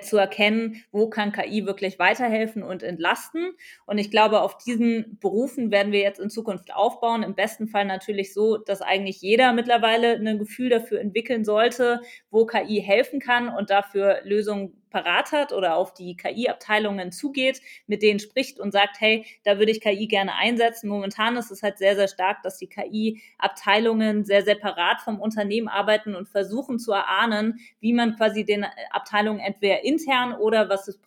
[0.00, 3.52] zu erkennen, wo kann KI wirklich weiterhelfen und entlasten.
[3.86, 7.22] Und ich glaube, auf diesen Berufen werden wir jetzt in Zukunft aufbauen.
[7.22, 12.44] Im besten Fall natürlich so, dass eigentlich jeder mittlerweile ein Gefühl dafür entwickeln sollte, wo
[12.44, 18.20] KI helfen kann und dafür Lösungen parat hat oder auf die KI-Abteilungen zugeht, mit denen
[18.20, 20.88] spricht und sagt, hey, da würde ich KI gerne einsetzen.
[20.88, 26.14] Momentan ist es halt sehr, sehr stark, dass die KI-Abteilungen sehr separat vom Unternehmen arbeiten
[26.14, 30.98] und versuchen zu erahnen, wie man quasi den Abteilungen entweder intern oder was das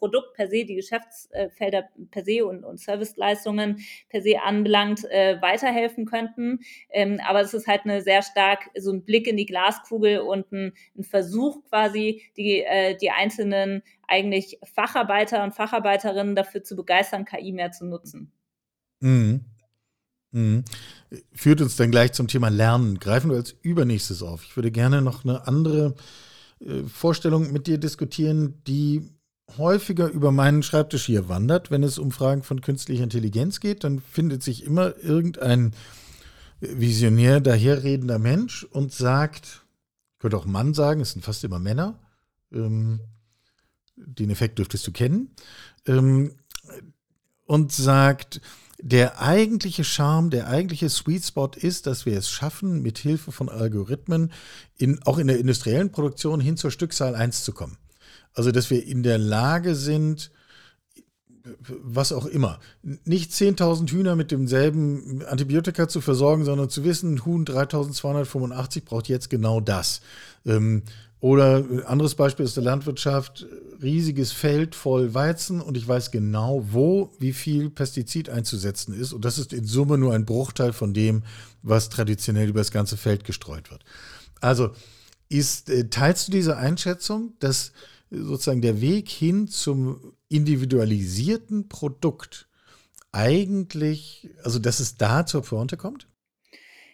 [0.00, 6.06] Produkt per se, die Geschäftsfelder per se und, und Serviceleistungen per se anbelangt, äh, weiterhelfen
[6.06, 6.60] könnten.
[6.90, 10.50] Ähm, aber es ist halt eine sehr stark so ein Blick in die Glaskugel und
[10.50, 17.24] ein, ein Versuch quasi, die, äh, die einzelnen eigentlich Facharbeiter und Facharbeiterinnen dafür zu begeistern,
[17.24, 18.32] KI mehr zu nutzen.
[19.00, 19.44] Mhm.
[20.32, 20.64] Mhm.
[21.32, 22.98] Führt uns dann gleich zum Thema Lernen.
[22.98, 24.44] Greifen wir als übernächstes auf.
[24.44, 25.94] Ich würde gerne noch eine andere
[26.60, 29.10] äh, Vorstellung mit dir diskutieren, die
[29.58, 31.70] häufiger über meinen Schreibtisch hier wandert.
[31.70, 35.72] Wenn es um Fragen von künstlicher Intelligenz geht, dann findet sich immer irgendein
[36.60, 39.64] visionär daherredender Mensch und sagt,
[40.14, 41.98] ich könnte auch Mann sagen, es sind fast immer Männer,
[42.52, 43.00] ähm,
[43.96, 45.34] den Effekt dürftest du kennen,
[45.86, 46.32] ähm,
[47.44, 48.40] und sagt,
[48.82, 53.48] der eigentliche Charme, der eigentliche Sweet Spot ist, dass wir es schaffen, mit Hilfe von
[53.48, 54.32] Algorithmen
[54.76, 57.76] in, auch in der industriellen Produktion hin zur Stückzahl 1 zu kommen.
[58.34, 60.30] Also, dass wir in der Lage sind,
[61.68, 67.44] was auch immer, nicht 10.000 Hühner mit demselben Antibiotika zu versorgen, sondern zu wissen, Huhn
[67.44, 70.00] 3285 braucht jetzt genau das.
[70.44, 70.82] Ähm,
[71.20, 73.46] oder ein anderes Beispiel ist der Landwirtschaft,
[73.82, 79.12] riesiges Feld voll Weizen und ich weiß genau, wo wie viel Pestizid einzusetzen ist.
[79.12, 81.22] Und das ist in Summe nur ein Bruchteil von dem,
[81.62, 83.84] was traditionell über das ganze Feld gestreut wird.
[84.40, 84.70] Also
[85.28, 87.72] ist, äh, teilst du diese Einschätzung, dass
[88.10, 92.48] sozusagen der Weg hin zum individualisierten Produkt
[93.12, 96.09] eigentlich, also dass es da zur Pointe kommt?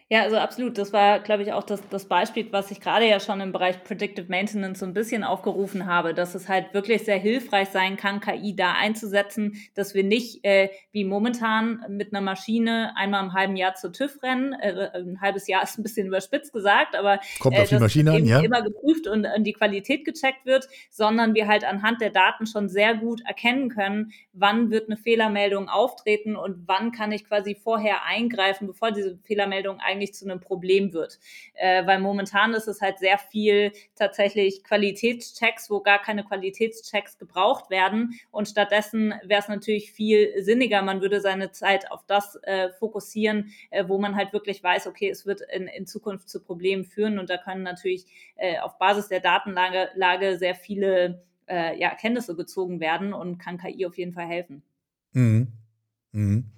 [0.09, 0.79] Ja, also absolut.
[0.79, 3.83] Das war, glaube ich, auch das, das Beispiel, was ich gerade ja schon im Bereich
[3.83, 8.21] Predictive Maintenance so ein bisschen aufgerufen habe, dass es halt wirklich sehr hilfreich sein kann,
[8.21, 13.57] KI da einzusetzen, dass wir nicht äh, wie momentan mit einer Maschine einmal im halben
[13.57, 14.53] Jahr zur TÜV rennen.
[14.53, 18.12] Äh, ein halbes Jahr ist ein bisschen überspitzt gesagt, aber Kommt äh, auf die Maschine
[18.12, 18.38] an, ja.
[18.38, 22.69] immer geprüft und, und die Qualität gecheckt wird, sondern wir halt anhand der Daten schon
[22.69, 28.05] sehr gut erkennen können, wann wird eine Fehlermeldung auftreten und wann kann ich quasi vorher
[28.05, 31.18] eingreifen, bevor diese Fehlermeldung eigentlich eigentlich zu einem Problem wird.
[31.54, 37.70] Äh, weil momentan ist es halt sehr viel tatsächlich Qualitätschecks, wo gar keine Qualitätschecks gebraucht
[37.70, 38.18] werden.
[38.30, 43.52] Und stattdessen wäre es natürlich viel sinniger, man würde seine Zeit auf das äh, fokussieren,
[43.70, 47.18] äh, wo man halt wirklich weiß, okay, es wird in, in Zukunft zu Problemen führen.
[47.18, 48.06] Und da können natürlich
[48.37, 53.59] äh, auf Basis der Datenlage Lage sehr viele äh, ja, Erkenntnisse gezogen werden und kann
[53.59, 54.62] KI auf jeden Fall helfen.
[55.12, 55.52] Mhm.
[56.12, 56.50] Mhm.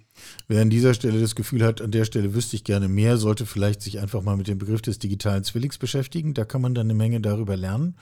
[0.47, 3.45] Wer an dieser Stelle das Gefühl hat, an der Stelle wüsste ich gerne mehr, sollte
[3.45, 6.33] vielleicht sich einfach mal mit dem Begriff des digitalen Zwillings beschäftigen.
[6.33, 7.95] Da kann man dann eine Menge darüber lernen.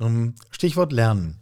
[0.00, 1.38] Ähm, Stichwort Lernen.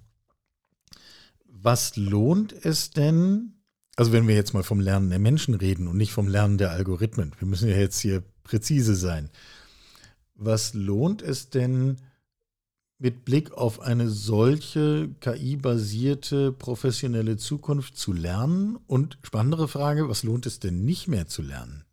[1.49, 3.55] Was lohnt es denn,
[3.97, 6.73] also wenn wir jetzt mal vom Lernen der Menschen reden und nicht vom Lernen der
[6.73, 9.31] Algorithmen, wir müssen ja jetzt hier präzise sein.
[10.35, 11.97] Was lohnt es denn,
[12.99, 18.79] mit Blick auf eine solche KI-basierte professionelle Zukunft zu lernen?
[18.87, 21.85] Und spannendere Frage, was lohnt es denn nicht mehr zu lernen?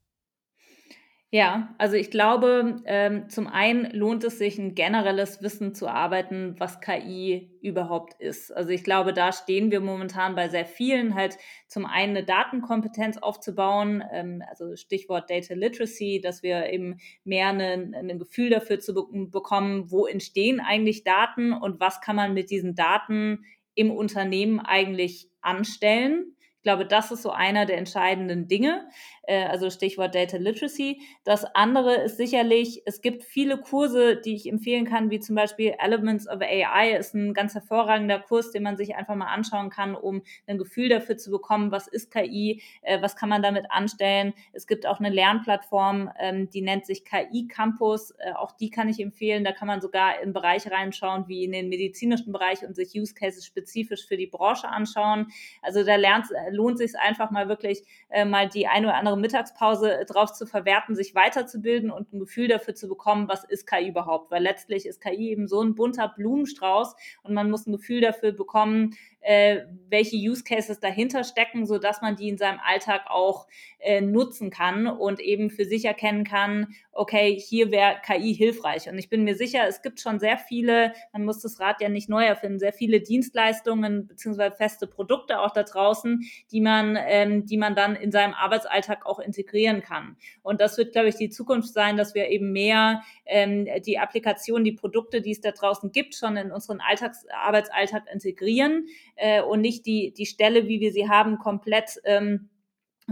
[1.34, 6.56] Ja, also ich glaube, ähm, zum einen lohnt es sich, ein generelles Wissen zu arbeiten,
[6.58, 8.52] was KI überhaupt ist.
[8.52, 11.38] Also ich glaube, da stehen wir momentan bei sehr vielen, halt
[11.70, 18.20] zum einen eine Datenkompetenz aufzubauen, ähm, also Stichwort Data Literacy, dass wir eben mehr ein
[18.20, 22.76] Gefühl dafür zu be bekommen, wo entstehen eigentlich Daten und was kann man mit diesen
[22.76, 28.88] Daten im Unternehmen eigentlich anstellen Ich glaube, das ist so einer der entscheidenden Dinge.
[29.24, 31.02] Äh, also Stichwort Data Literacy.
[31.24, 35.76] Das andere ist sicherlich, es gibt viele Kurse, die ich empfehlen kann, wie zum Beispiel
[35.78, 39.96] Elements of AI ist ein ganz hervorragender Kurs, den man sich einfach mal anschauen kann,
[39.96, 44.34] um ein Gefühl dafür zu bekommen, was ist KI, äh, was kann man damit anstellen.
[44.54, 48.12] Es gibt auch eine Lernplattform, ähm, die nennt sich KI Campus.
[48.12, 49.44] Äh, auch die kann ich empfehlen.
[49.44, 53.14] Da kann man sogar in Bereiche reinschauen, wie in den medizinischen Bereich und sich Use
[53.14, 55.28] Cases spezifisch für die Branche anschauen.
[55.62, 57.84] Also da lernt, lohnt sich einfach mal wirklich
[58.26, 62.48] mal die eine oder andere Mittagspause äh, drauf zu verwerten, sich weiterzubilden und ein Gefühl
[62.48, 64.32] dafür zu bekommen, was ist KI überhaupt?
[64.32, 68.32] Weil letztlich ist KI eben so ein bunter Blumenstrauß und man muss ein Gefühl dafür
[68.32, 73.48] bekommen, äh, welche Use Cases dahinter stecken, so dass man die in seinem Alltag auch
[73.80, 78.90] äh, nutzen kann und eben für sich erkennen kann, okay, hier wäre KI hilfreich.
[78.90, 81.90] Und ich bin mir sicher, es gibt schon sehr viele, man muss das Rad ja
[81.90, 87.46] nicht neu erfinden, sehr viele Dienstleistungen beziehungsweise feste Produkte auch da draußen, die man, ähm,
[87.46, 90.16] die man dann in seinem Arbeitsalltag auch integrieren kann.
[90.42, 94.64] Und das wird, glaube ich, die Zukunft sein, dass wir eben mehr ähm, die Applikationen,
[94.64, 99.62] die Produkte, die es da draußen gibt, schon in unseren Alltags Arbeitsalltag integrieren äh, und
[99.62, 102.50] nicht die, die Stelle, wie wir sie haben, komplett ähm,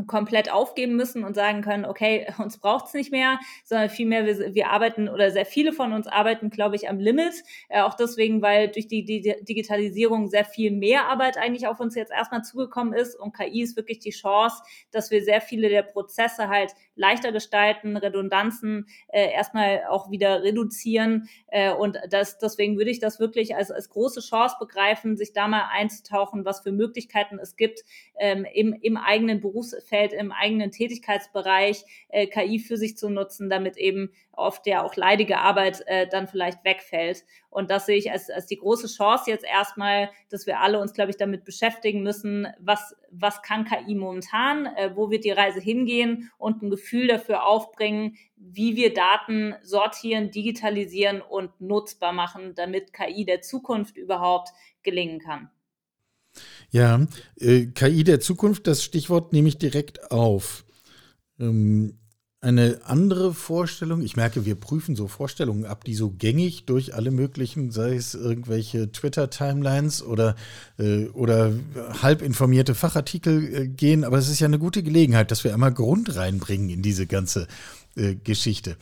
[0.08, 4.70] komplett aufgeben müssen und sagen können, okay, uns braucht's nicht mehr, sondern vielmehr, wir, wir
[4.70, 7.44] arbeiten oder sehr viele von uns arbeiten, glaube ich, am Limit.
[7.70, 11.96] Äh, auch deswegen, weil durch die, die Digitalisierung sehr viel mehr Arbeit eigentlich auf uns
[11.96, 15.84] jetzt erstmal zugekommen ist und KI ist wirklich die Chance, dass wir sehr viele der
[15.84, 22.92] Prozesse halt leichter gestalten, Redundanzen äh, erstmal auch wieder reduzieren äh, und das, deswegen würde
[22.92, 27.40] ich das wirklich als, als große Chance begreifen, sich da mal einzutauchen, was für Möglichkeiten
[27.40, 27.84] es gibt,
[28.18, 33.50] ähm, im, im eigenen Berufsfeld Feld im eigenen Tätigkeitsbereich äh, KI für sich zu nutzen,
[33.50, 37.26] damit eben oft ja auch leidige Arbeit äh, dann vielleicht wegfällt.
[37.50, 40.94] Und das sehe ich als, als die große Chance jetzt erstmal, dass wir alle uns,
[40.94, 45.60] glaube ich, damit beschäftigen müssen, was, was kann KI momentan, äh, wo wird die Reise
[45.60, 52.94] hingehen und ein Gefühl dafür aufbringen, wie wir Daten sortieren, digitalisieren und nutzbar machen, damit
[52.94, 54.50] KI der Zukunft überhaupt
[54.84, 55.50] gelingen kann.
[56.72, 57.08] Ja,
[57.40, 60.66] äh, KI der Zukunft, das Stichwort nehme ich direkt auf.
[61.40, 62.00] Ähm,
[62.42, 67.12] eine andere Vorstellung, ich merke, wir prüfen so Vorstellungen ab, die so gängig durch alle
[67.12, 70.36] möglichen, sei es irgendwelche Twitter-Timelines oder,
[70.78, 71.52] äh, oder
[72.02, 75.74] halb informierte Fachartikel äh, gehen, aber es ist ja eine gute Gelegenheit, dass wir einmal
[75.74, 77.48] Grund reinbringen in diese ganze
[77.96, 78.78] äh, Geschichte.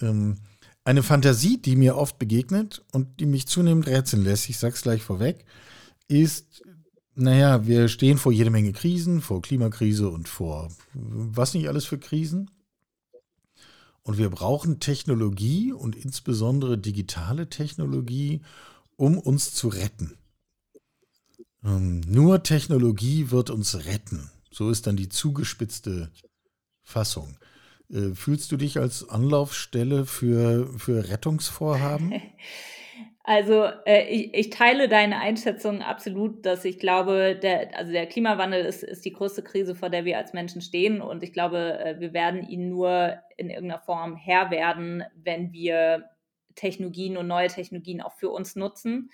[0.00, 0.38] Ähm,
[0.82, 5.02] eine Fantasie, die mir oft begegnet und die mich zunehmend rätseln lässt, ich sag's gleich
[5.02, 5.44] vorweg,
[6.08, 6.62] ist
[7.16, 11.98] naja, wir stehen vor jede Menge Krisen, vor Klimakrise und vor was nicht alles für
[11.98, 12.50] Krisen.
[14.02, 18.42] Und wir brauchen Technologie und insbesondere digitale Technologie,
[18.96, 20.16] um uns zu retten.
[21.64, 24.30] Ähm, nur Technologie wird uns retten.
[24.52, 26.12] So ist dann die zugespitzte
[26.82, 27.36] Fassung.
[27.90, 32.12] Äh, fühlst du dich als Anlaufstelle für, für Rettungsvorhaben?
[33.28, 38.64] Also äh, ich, ich teile deine Einschätzung absolut, dass ich glaube, der, also der Klimawandel
[38.64, 41.00] ist, ist die größte Krise, vor der wir als Menschen stehen.
[41.00, 46.08] Und ich glaube, äh, wir werden ihn nur in irgendeiner Form Herr werden, wenn wir
[46.54, 49.10] Technologien und neue Technologien auch für uns nutzen.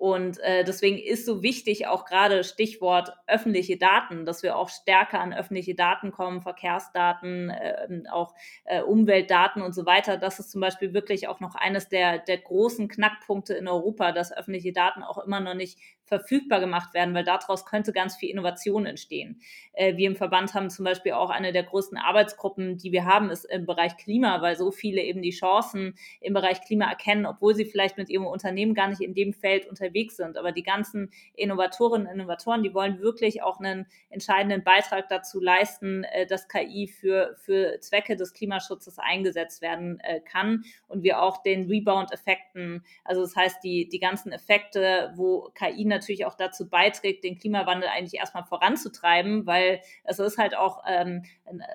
[0.00, 5.20] Und äh, deswegen ist so wichtig auch gerade Stichwort öffentliche Daten, dass wir auch stärker
[5.20, 8.32] an öffentliche Daten kommen, Verkehrsdaten, äh, auch
[8.64, 10.16] äh, Umweltdaten und so weiter.
[10.16, 14.32] Das ist zum Beispiel wirklich auch noch eines der, der großen Knackpunkte in Europa, dass
[14.32, 15.78] öffentliche Daten auch immer noch nicht
[16.10, 19.40] verfügbar gemacht werden, weil daraus könnte ganz viel Innovation entstehen.
[19.72, 23.30] Äh, wir im Verband haben zum Beispiel auch eine der größten Arbeitsgruppen, die wir haben,
[23.30, 27.54] ist im Bereich Klima, weil so viele eben die Chancen im Bereich Klima erkennen, obwohl
[27.54, 30.36] sie vielleicht mit ihrem Unternehmen gar nicht in dem Feld unterwegs sind.
[30.36, 36.02] Aber die ganzen Innovatorinnen und Innovatoren, die wollen wirklich auch einen entscheidenden Beitrag dazu leisten,
[36.02, 41.40] äh, dass KI für, für Zwecke des Klimaschutzes eingesetzt werden äh, kann und wir auch
[41.44, 46.68] den Rebound-Effekten, also das heißt die, die ganzen Effekte, wo KI natürlich natürlich auch dazu
[46.68, 51.24] beiträgt, den Klimawandel eigentlich erstmal voranzutreiben, weil es ist halt auch, ähm,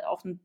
[0.07, 0.39] auch, ein,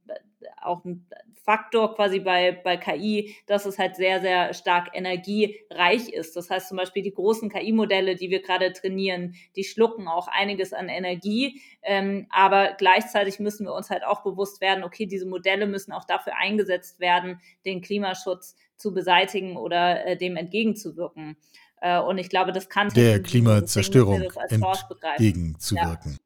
[0.61, 1.07] auch ein
[1.43, 6.37] Faktor quasi bei, bei KI, dass es halt sehr, sehr stark energiereich ist.
[6.37, 10.73] Das heißt zum Beispiel die großen KI-Modelle, die wir gerade trainieren, die schlucken auch einiges
[10.73, 15.67] an Energie, ähm, aber gleichzeitig müssen wir uns halt auch bewusst werden, okay, diese Modelle
[15.67, 21.37] müssen auch dafür eingesetzt werden, den Klimaschutz zu beseitigen oder äh, dem entgegenzuwirken.
[21.81, 26.13] Äh, und ich glaube, das kann der Klimazerstörung entgegenzuwirken.
[26.13, 26.19] Ja.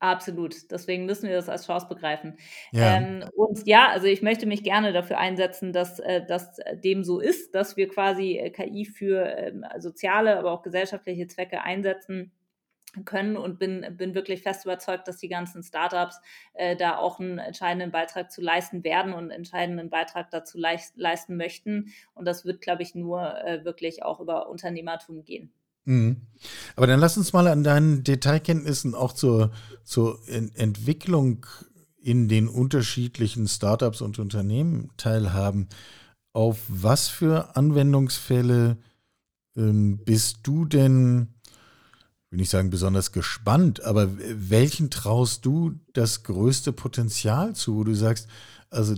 [0.00, 0.68] Absolut.
[0.72, 2.36] Deswegen müssen wir das als Chance begreifen.
[2.72, 2.96] Ja.
[2.96, 7.20] Ähm, und ja, also ich möchte mich gerne dafür einsetzen, dass äh, das dem so
[7.20, 12.32] ist, dass wir quasi äh, KI für äh, soziale, aber auch gesellschaftliche Zwecke einsetzen
[13.04, 16.20] können und bin, bin wirklich fest überzeugt, dass die ganzen Startups
[16.54, 20.96] äh, da auch einen entscheidenden Beitrag zu leisten werden und einen entscheidenden Beitrag dazu leist,
[20.96, 21.92] leisten möchten.
[22.14, 25.52] Und das wird, glaube ich, nur äh, wirklich auch über Unternehmertum gehen.
[25.84, 26.22] Mhm.
[26.76, 29.50] Aber dann lass uns mal an deinen Detailkenntnissen auch zur,
[29.84, 31.46] zur Entwicklung
[32.00, 35.68] in den unterschiedlichen Startups und Unternehmen teilhaben.
[36.32, 38.78] Auf was für Anwendungsfälle
[39.56, 41.34] ähm, bist du denn
[42.32, 47.94] will nicht sagen besonders gespannt, aber welchen traust du das größte Potenzial zu, wo du
[47.94, 48.26] sagst,
[48.70, 48.94] also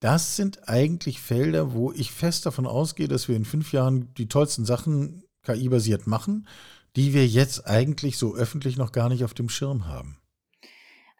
[0.00, 4.28] das sind eigentlich Felder, wo ich fest davon ausgehe, dass wir in fünf Jahren die
[4.28, 6.48] tollsten Sachen KI-basiert machen,
[6.96, 10.18] die wir jetzt eigentlich so öffentlich noch gar nicht auf dem Schirm haben.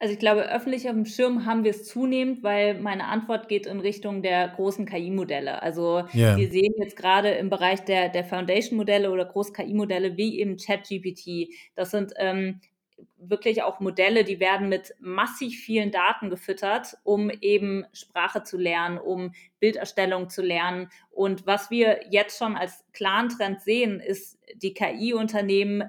[0.03, 3.68] Also ich glaube, öffentlich auf dem Schirm haben wir es zunehmend, weil meine Antwort geht
[3.68, 5.62] in Richtung der großen KI-Modelle.
[5.62, 6.36] Also yeah.
[6.36, 11.55] wir sehen jetzt gerade im Bereich der, der Foundation-Modelle oder Groß-KI-Modelle wie eben ChatGPT.
[11.76, 12.61] Das sind ähm,
[13.16, 18.98] wirklich auch Modelle, die werden mit massiv vielen Daten gefüttert, um eben Sprache zu lernen,
[18.98, 19.30] um
[19.61, 20.88] Bilderstellung zu lernen.
[21.12, 25.84] Und was wir jetzt schon als klaren Trend sehen, ist, die KI-Unternehmen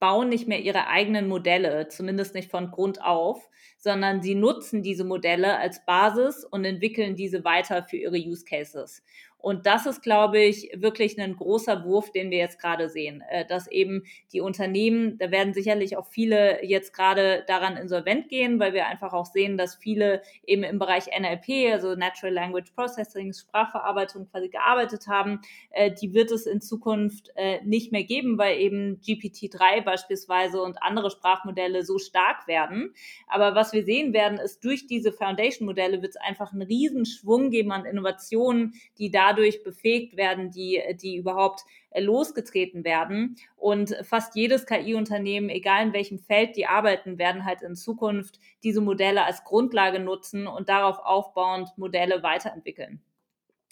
[0.00, 3.48] bauen nicht mehr ihre eigenen Modelle, zumindest nicht von Grund auf,
[3.78, 9.04] sondern sie nutzen diese Modelle als Basis und entwickeln diese weiter für ihre Use Cases.
[9.40, 13.46] Und das ist, glaube ich, wirklich ein großer Wurf, den wir jetzt gerade sehen, äh,
[13.46, 18.74] dass eben die Unternehmen, da werden sicherlich auch viele jetzt gerade daran insolvent gehen, weil
[18.74, 24.28] wir einfach auch sehen, dass viele eben im Bereich NLP, also Natural Language Processing, Sprachverarbeitung
[24.30, 25.40] quasi gearbeitet haben.
[25.70, 30.82] Äh, die wird es in Zukunft äh, nicht mehr geben, weil eben GPT-3 beispielsweise und
[30.82, 32.92] andere Sprachmodelle so stark werden.
[33.26, 37.72] Aber was wir sehen werden, ist durch diese Foundation-Modelle wird es einfach einen Riesenschwung geben
[37.72, 43.36] an Innovationen, die da dadurch befähigt werden, die, die überhaupt äh, losgetreten werden.
[43.56, 48.80] Und fast jedes KI-Unternehmen, egal in welchem Feld die arbeiten, werden halt in Zukunft diese
[48.80, 53.00] Modelle als Grundlage nutzen und darauf aufbauend Modelle weiterentwickeln.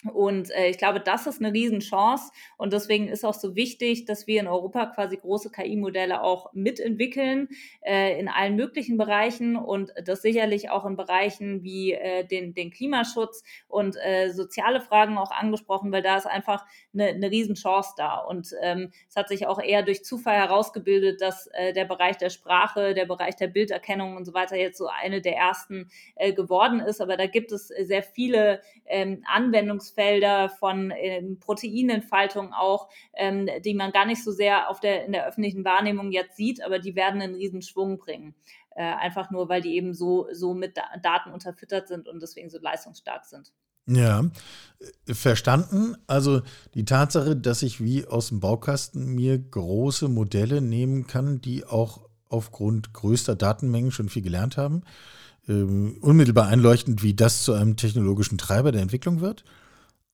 [0.05, 2.31] Und äh, ich glaube, das ist eine Riesenchance.
[2.57, 7.49] Und deswegen ist auch so wichtig, dass wir in Europa quasi große KI-Modelle auch mitentwickeln
[7.81, 12.71] äh, in allen möglichen Bereichen und das sicherlich auch in Bereichen wie äh, den, den
[12.71, 18.19] Klimaschutz und äh, soziale Fragen auch angesprochen, weil da ist einfach eine, eine Riesenchance da.
[18.19, 22.31] Und ähm, es hat sich auch eher durch Zufall herausgebildet, dass äh, der Bereich der
[22.31, 26.79] Sprache, der Bereich der Bilderkennung und so weiter jetzt so eine der ersten äh, geworden
[26.79, 27.01] ist.
[27.01, 33.75] Aber da gibt es sehr viele ähm, Anwendungs Anwendungsfelder von ähm, Proteinentfaltung auch, ähm, die
[33.75, 36.95] man gar nicht so sehr auf der, in der öffentlichen Wahrnehmung jetzt sieht, aber die
[36.95, 38.35] werden einen riesen Schwung bringen.
[38.71, 42.51] Äh, einfach nur, weil die eben so, so mit da Daten unterfüttert sind und deswegen
[42.51, 43.53] so leistungsstark sind.
[43.87, 44.25] Ja,
[45.07, 45.97] äh, verstanden.
[46.07, 46.43] Also
[46.75, 52.09] die Tatsache, dass ich wie aus dem Baukasten mir große Modelle nehmen kann, die auch
[52.29, 54.83] aufgrund größter Datenmengen schon viel gelernt haben,
[55.49, 59.45] ähm, unmittelbar einleuchtend, wie das zu einem technologischen Treiber der Entwicklung wird.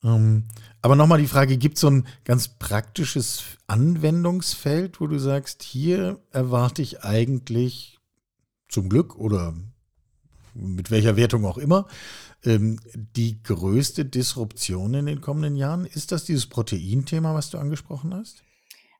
[0.04, 0.44] Ähm,
[0.82, 6.20] aber nochmal die Frage, gibt es so ein ganz praktisches Anwendungsfeld, wo du sagst, hier
[6.30, 7.98] erwarte ich eigentlich
[8.68, 9.54] zum Glück oder
[10.54, 11.86] mit welcher Wertung auch immer,
[12.44, 15.86] ähm, die größte Disruption in den kommenden Jahren?
[15.86, 18.44] Ist das dieses Proteinthema, was du angesprochen hast?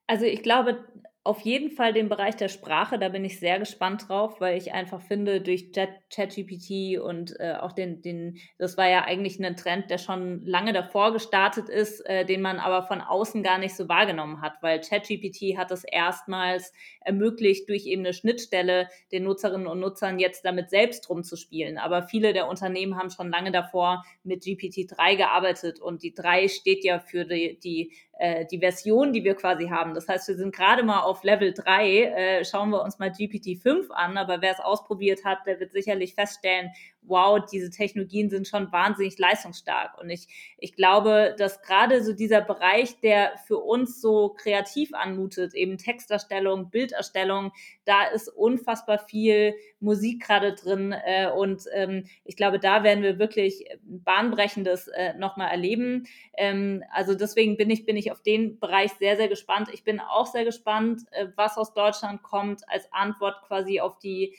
[0.07, 0.79] Also ich glaube,
[1.27, 4.75] auf jeden Fall den Bereich der Sprache, da bin ich sehr gespannt drauf, weil ich
[4.75, 9.89] einfach finde, durch ChatGPT und äh, auch den, den, das war ja eigentlich ein Trend,
[9.89, 13.89] der schon lange davor gestartet ist, äh, den man aber von außen gar nicht so
[13.89, 19.81] wahrgenommen hat, weil ChatGPT hat es erstmals ermöglicht, durch eben eine Schnittstelle den Nutzerinnen und
[19.81, 21.79] Nutzern jetzt damit selbst rumzuspielen.
[21.79, 26.85] Aber viele der Unternehmen haben schon lange davor mit GPT-3 gearbeitet und die 3 steht
[26.85, 29.95] ja für die, die äh, die Version, die wir quasi haben.
[29.95, 32.03] Das heißt, wir sind gerade mal auf Level 3.
[32.03, 36.15] Äh, schauen wir uns mal GPT-5 an, aber wer es ausprobiert hat, der wird sicherlich
[36.15, 36.71] feststellen,
[37.07, 39.99] wow, diese Technologien sind schon wahnsinnig leistungsstark.
[40.01, 40.29] Und ich,
[40.59, 46.71] ich glaube, dass gerade so dieser Bereich, der für uns so kreativ anmutet, eben Texterstellung,
[46.71, 47.53] Bilderstellung,
[47.85, 50.93] da ist unfassbar viel Musik gerade drin.
[50.93, 56.07] Äh, und ähm, ich glaube, da werden wir wirklich Bahnbrechendes äh, nochmal erleben.
[56.37, 59.69] Ähm, also deswegen bin ich, bin ich auf den Bereich sehr, sehr gespannt.
[59.73, 64.35] Ich bin auch sehr gespannt, äh, was aus Deutschland kommt als Antwort quasi auf die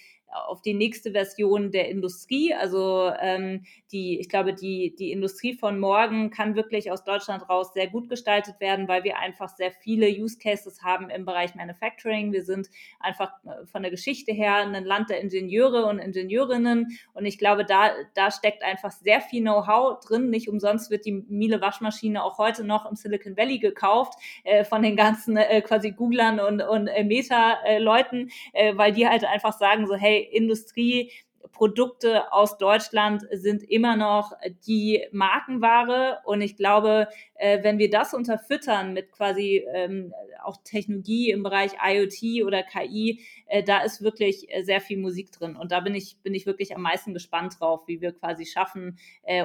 [0.47, 2.53] auf die nächste Version der Industrie.
[2.53, 7.73] Also ähm, die, ich glaube, die, die Industrie von morgen kann wirklich aus Deutschland raus
[7.73, 12.31] sehr gut gestaltet werden, weil wir einfach sehr viele Use Cases haben im Bereich Manufacturing.
[12.31, 12.69] Wir sind
[12.99, 16.97] einfach äh, von der Geschichte her ein Land der Ingenieure und Ingenieurinnen.
[17.13, 20.29] Und ich glaube, da, da steckt einfach sehr viel Know-how drin.
[20.29, 24.81] Nicht umsonst wird die Miele Waschmaschine auch heute noch im Silicon Valley gekauft äh, von
[24.81, 29.87] den ganzen äh, quasi Googlern und, und äh, Meta-Leuten, äh, weil die halt einfach sagen
[29.87, 31.11] so, hey, Industrie,
[31.51, 34.33] Produkte aus Deutschland sind immer noch
[34.67, 36.19] die Markenware.
[36.25, 40.13] Und ich glaube, äh, wenn wir das unterfüttern mit quasi ähm,
[40.43, 45.31] auch Technologie im Bereich IoT oder KI, äh, da ist wirklich äh, sehr viel Musik
[45.31, 45.55] drin.
[45.55, 48.97] Und da bin ich, bin ich wirklich am meisten gespannt drauf, wie wir quasi schaffen,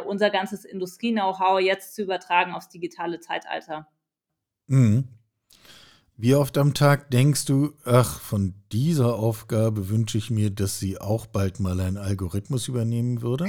[0.06, 3.88] unser ganzes Industrie-Know-how jetzt zu übertragen aufs digitale Zeitalter.
[4.66, 5.19] Mhm.
[6.22, 11.00] Wie oft am Tag denkst du, ach, von dieser Aufgabe wünsche ich mir, dass sie
[11.00, 13.46] auch bald mal einen Algorithmus übernehmen würde?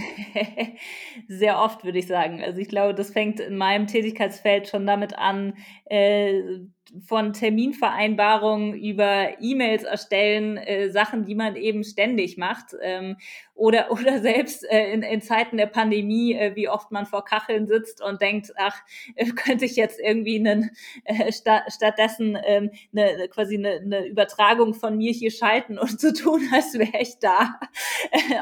[1.28, 2.42] Sehr oft, würde ich sagen.
[2.42, 6.60] Also ich glaube, das fängt in meinem Tätigkeitsfeld schon damit an, äh,
[7.00, 12.76] von Terminvereinbarungen über E-Mails erstellen, äh, Sachen, die man eben ständig macht.
[12.82, 13.18] Ähm,
[13.62, 17.68] oder, oder selbst äh, in, in Zeiten der Pandemie, äh, wie oft man vor Kacheln
[17.68, 18.82] sitzt und denkt, ach,
[19.16, 20.72] äh, könnte ich jetzt irgendwie einen,
[21.06, 26.14] äh, sta stattdessen ähm, eine, quasi eine, eine Übertragung von mir hier schalten und zu
[26.14, 27.60] so tun, als wäre ich da.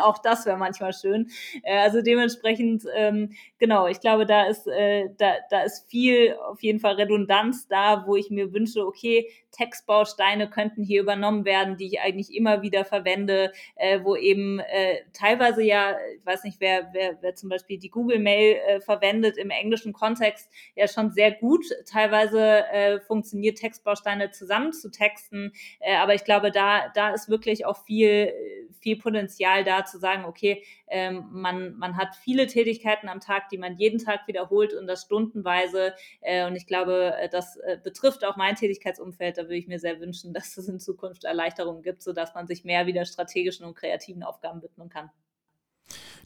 [0.02, 1.30] Auch das wäre manchmal schön.
[1.64, 6.64] Äh, also dementsprechend, ähm, genau, ich glaube, da ist, äh, da, da ist viel auf
[6.64, 9.30] jeden Fall Redundanz da, wo ich mir mir wünsche, okay,
[9.60, 15.02] Textbausteine könnten hier übernommen werden, die ich eigentlich immer wieder verwende, äh, wo eben äh,
[15.12, 19.38] teilweise ja, ich weiß nicht, wer, wer, wer zum Beispiel die Google Mail äh, verwendet
[19.38, 21.66] im englischen Kontext, ja schon sehr gut.
[21.86, 25.52] Teilweise äh, funktioniert Textbausteine zusammen zu texten,
[25.82, 28.32] äh, aber ich glaube, da, da ist wirklich auch viel,
[28.80, 33.58] viel Potenzial da zu sagen, okay, ähm, man, man hat viele Tätigkeiten am Tag, die
[33.58, 35.94] man jeden Tag wiederholt und das stundenweise.
[36.22, 39.38] Äh, und ich glaube, äh, das äh, betrifft auch mein Tätigkeitsumfeld.
[39.38, 42.64] Da würde ich mir sehr wünschen, dass es in Zukunft Erleichterungen gibt, sodass man sich
[42.64, 45.10] mehr wieder strategischen und kreativen Aufgaben widmen kann.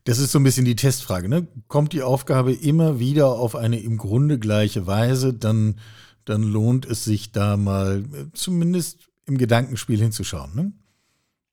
[0.04, 1.30] Das ist so ein bisschen die Testfrage.
[1.30, 1.48] Ne?
[1.70, 5.80] Kommt die Aufgabe immer wieder auf eine im Grunde gleiche Weise, dann,
[6.26, 10.54] dann lohnt es sich da mal äh, zumindest im Gedankenspiel hinzuschauen.
[10.56, 10.74] Ne?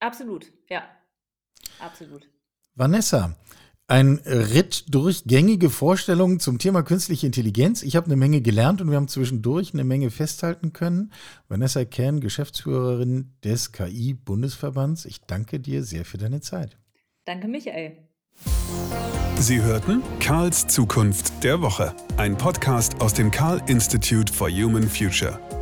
[0.00, 0.82] Absolut, ja.
[1.78, 2.28] Absolut.
[2.74, 3.36] Vanessa,
[3.90, 7.82] ein Ritt durch gängige Vorstellungen zum Thema künstliche Intelligenz.
[7.82, 11.12] Ich habe eine Menge gelernt und wir haben zwischendurch eine Menge festhalten können.
[11.48, 16.78] Vanessa Kern, Geschäftsführerin des KI-Bundesverbands, ich danke dir sehr für deine Zeit.
[17.24, 17.96] Danke, Michael.
[19.38, 25.59] Sie hörten Karls Zukunft der Woche, ein Podcast aus dem Karl Institute for Human Future.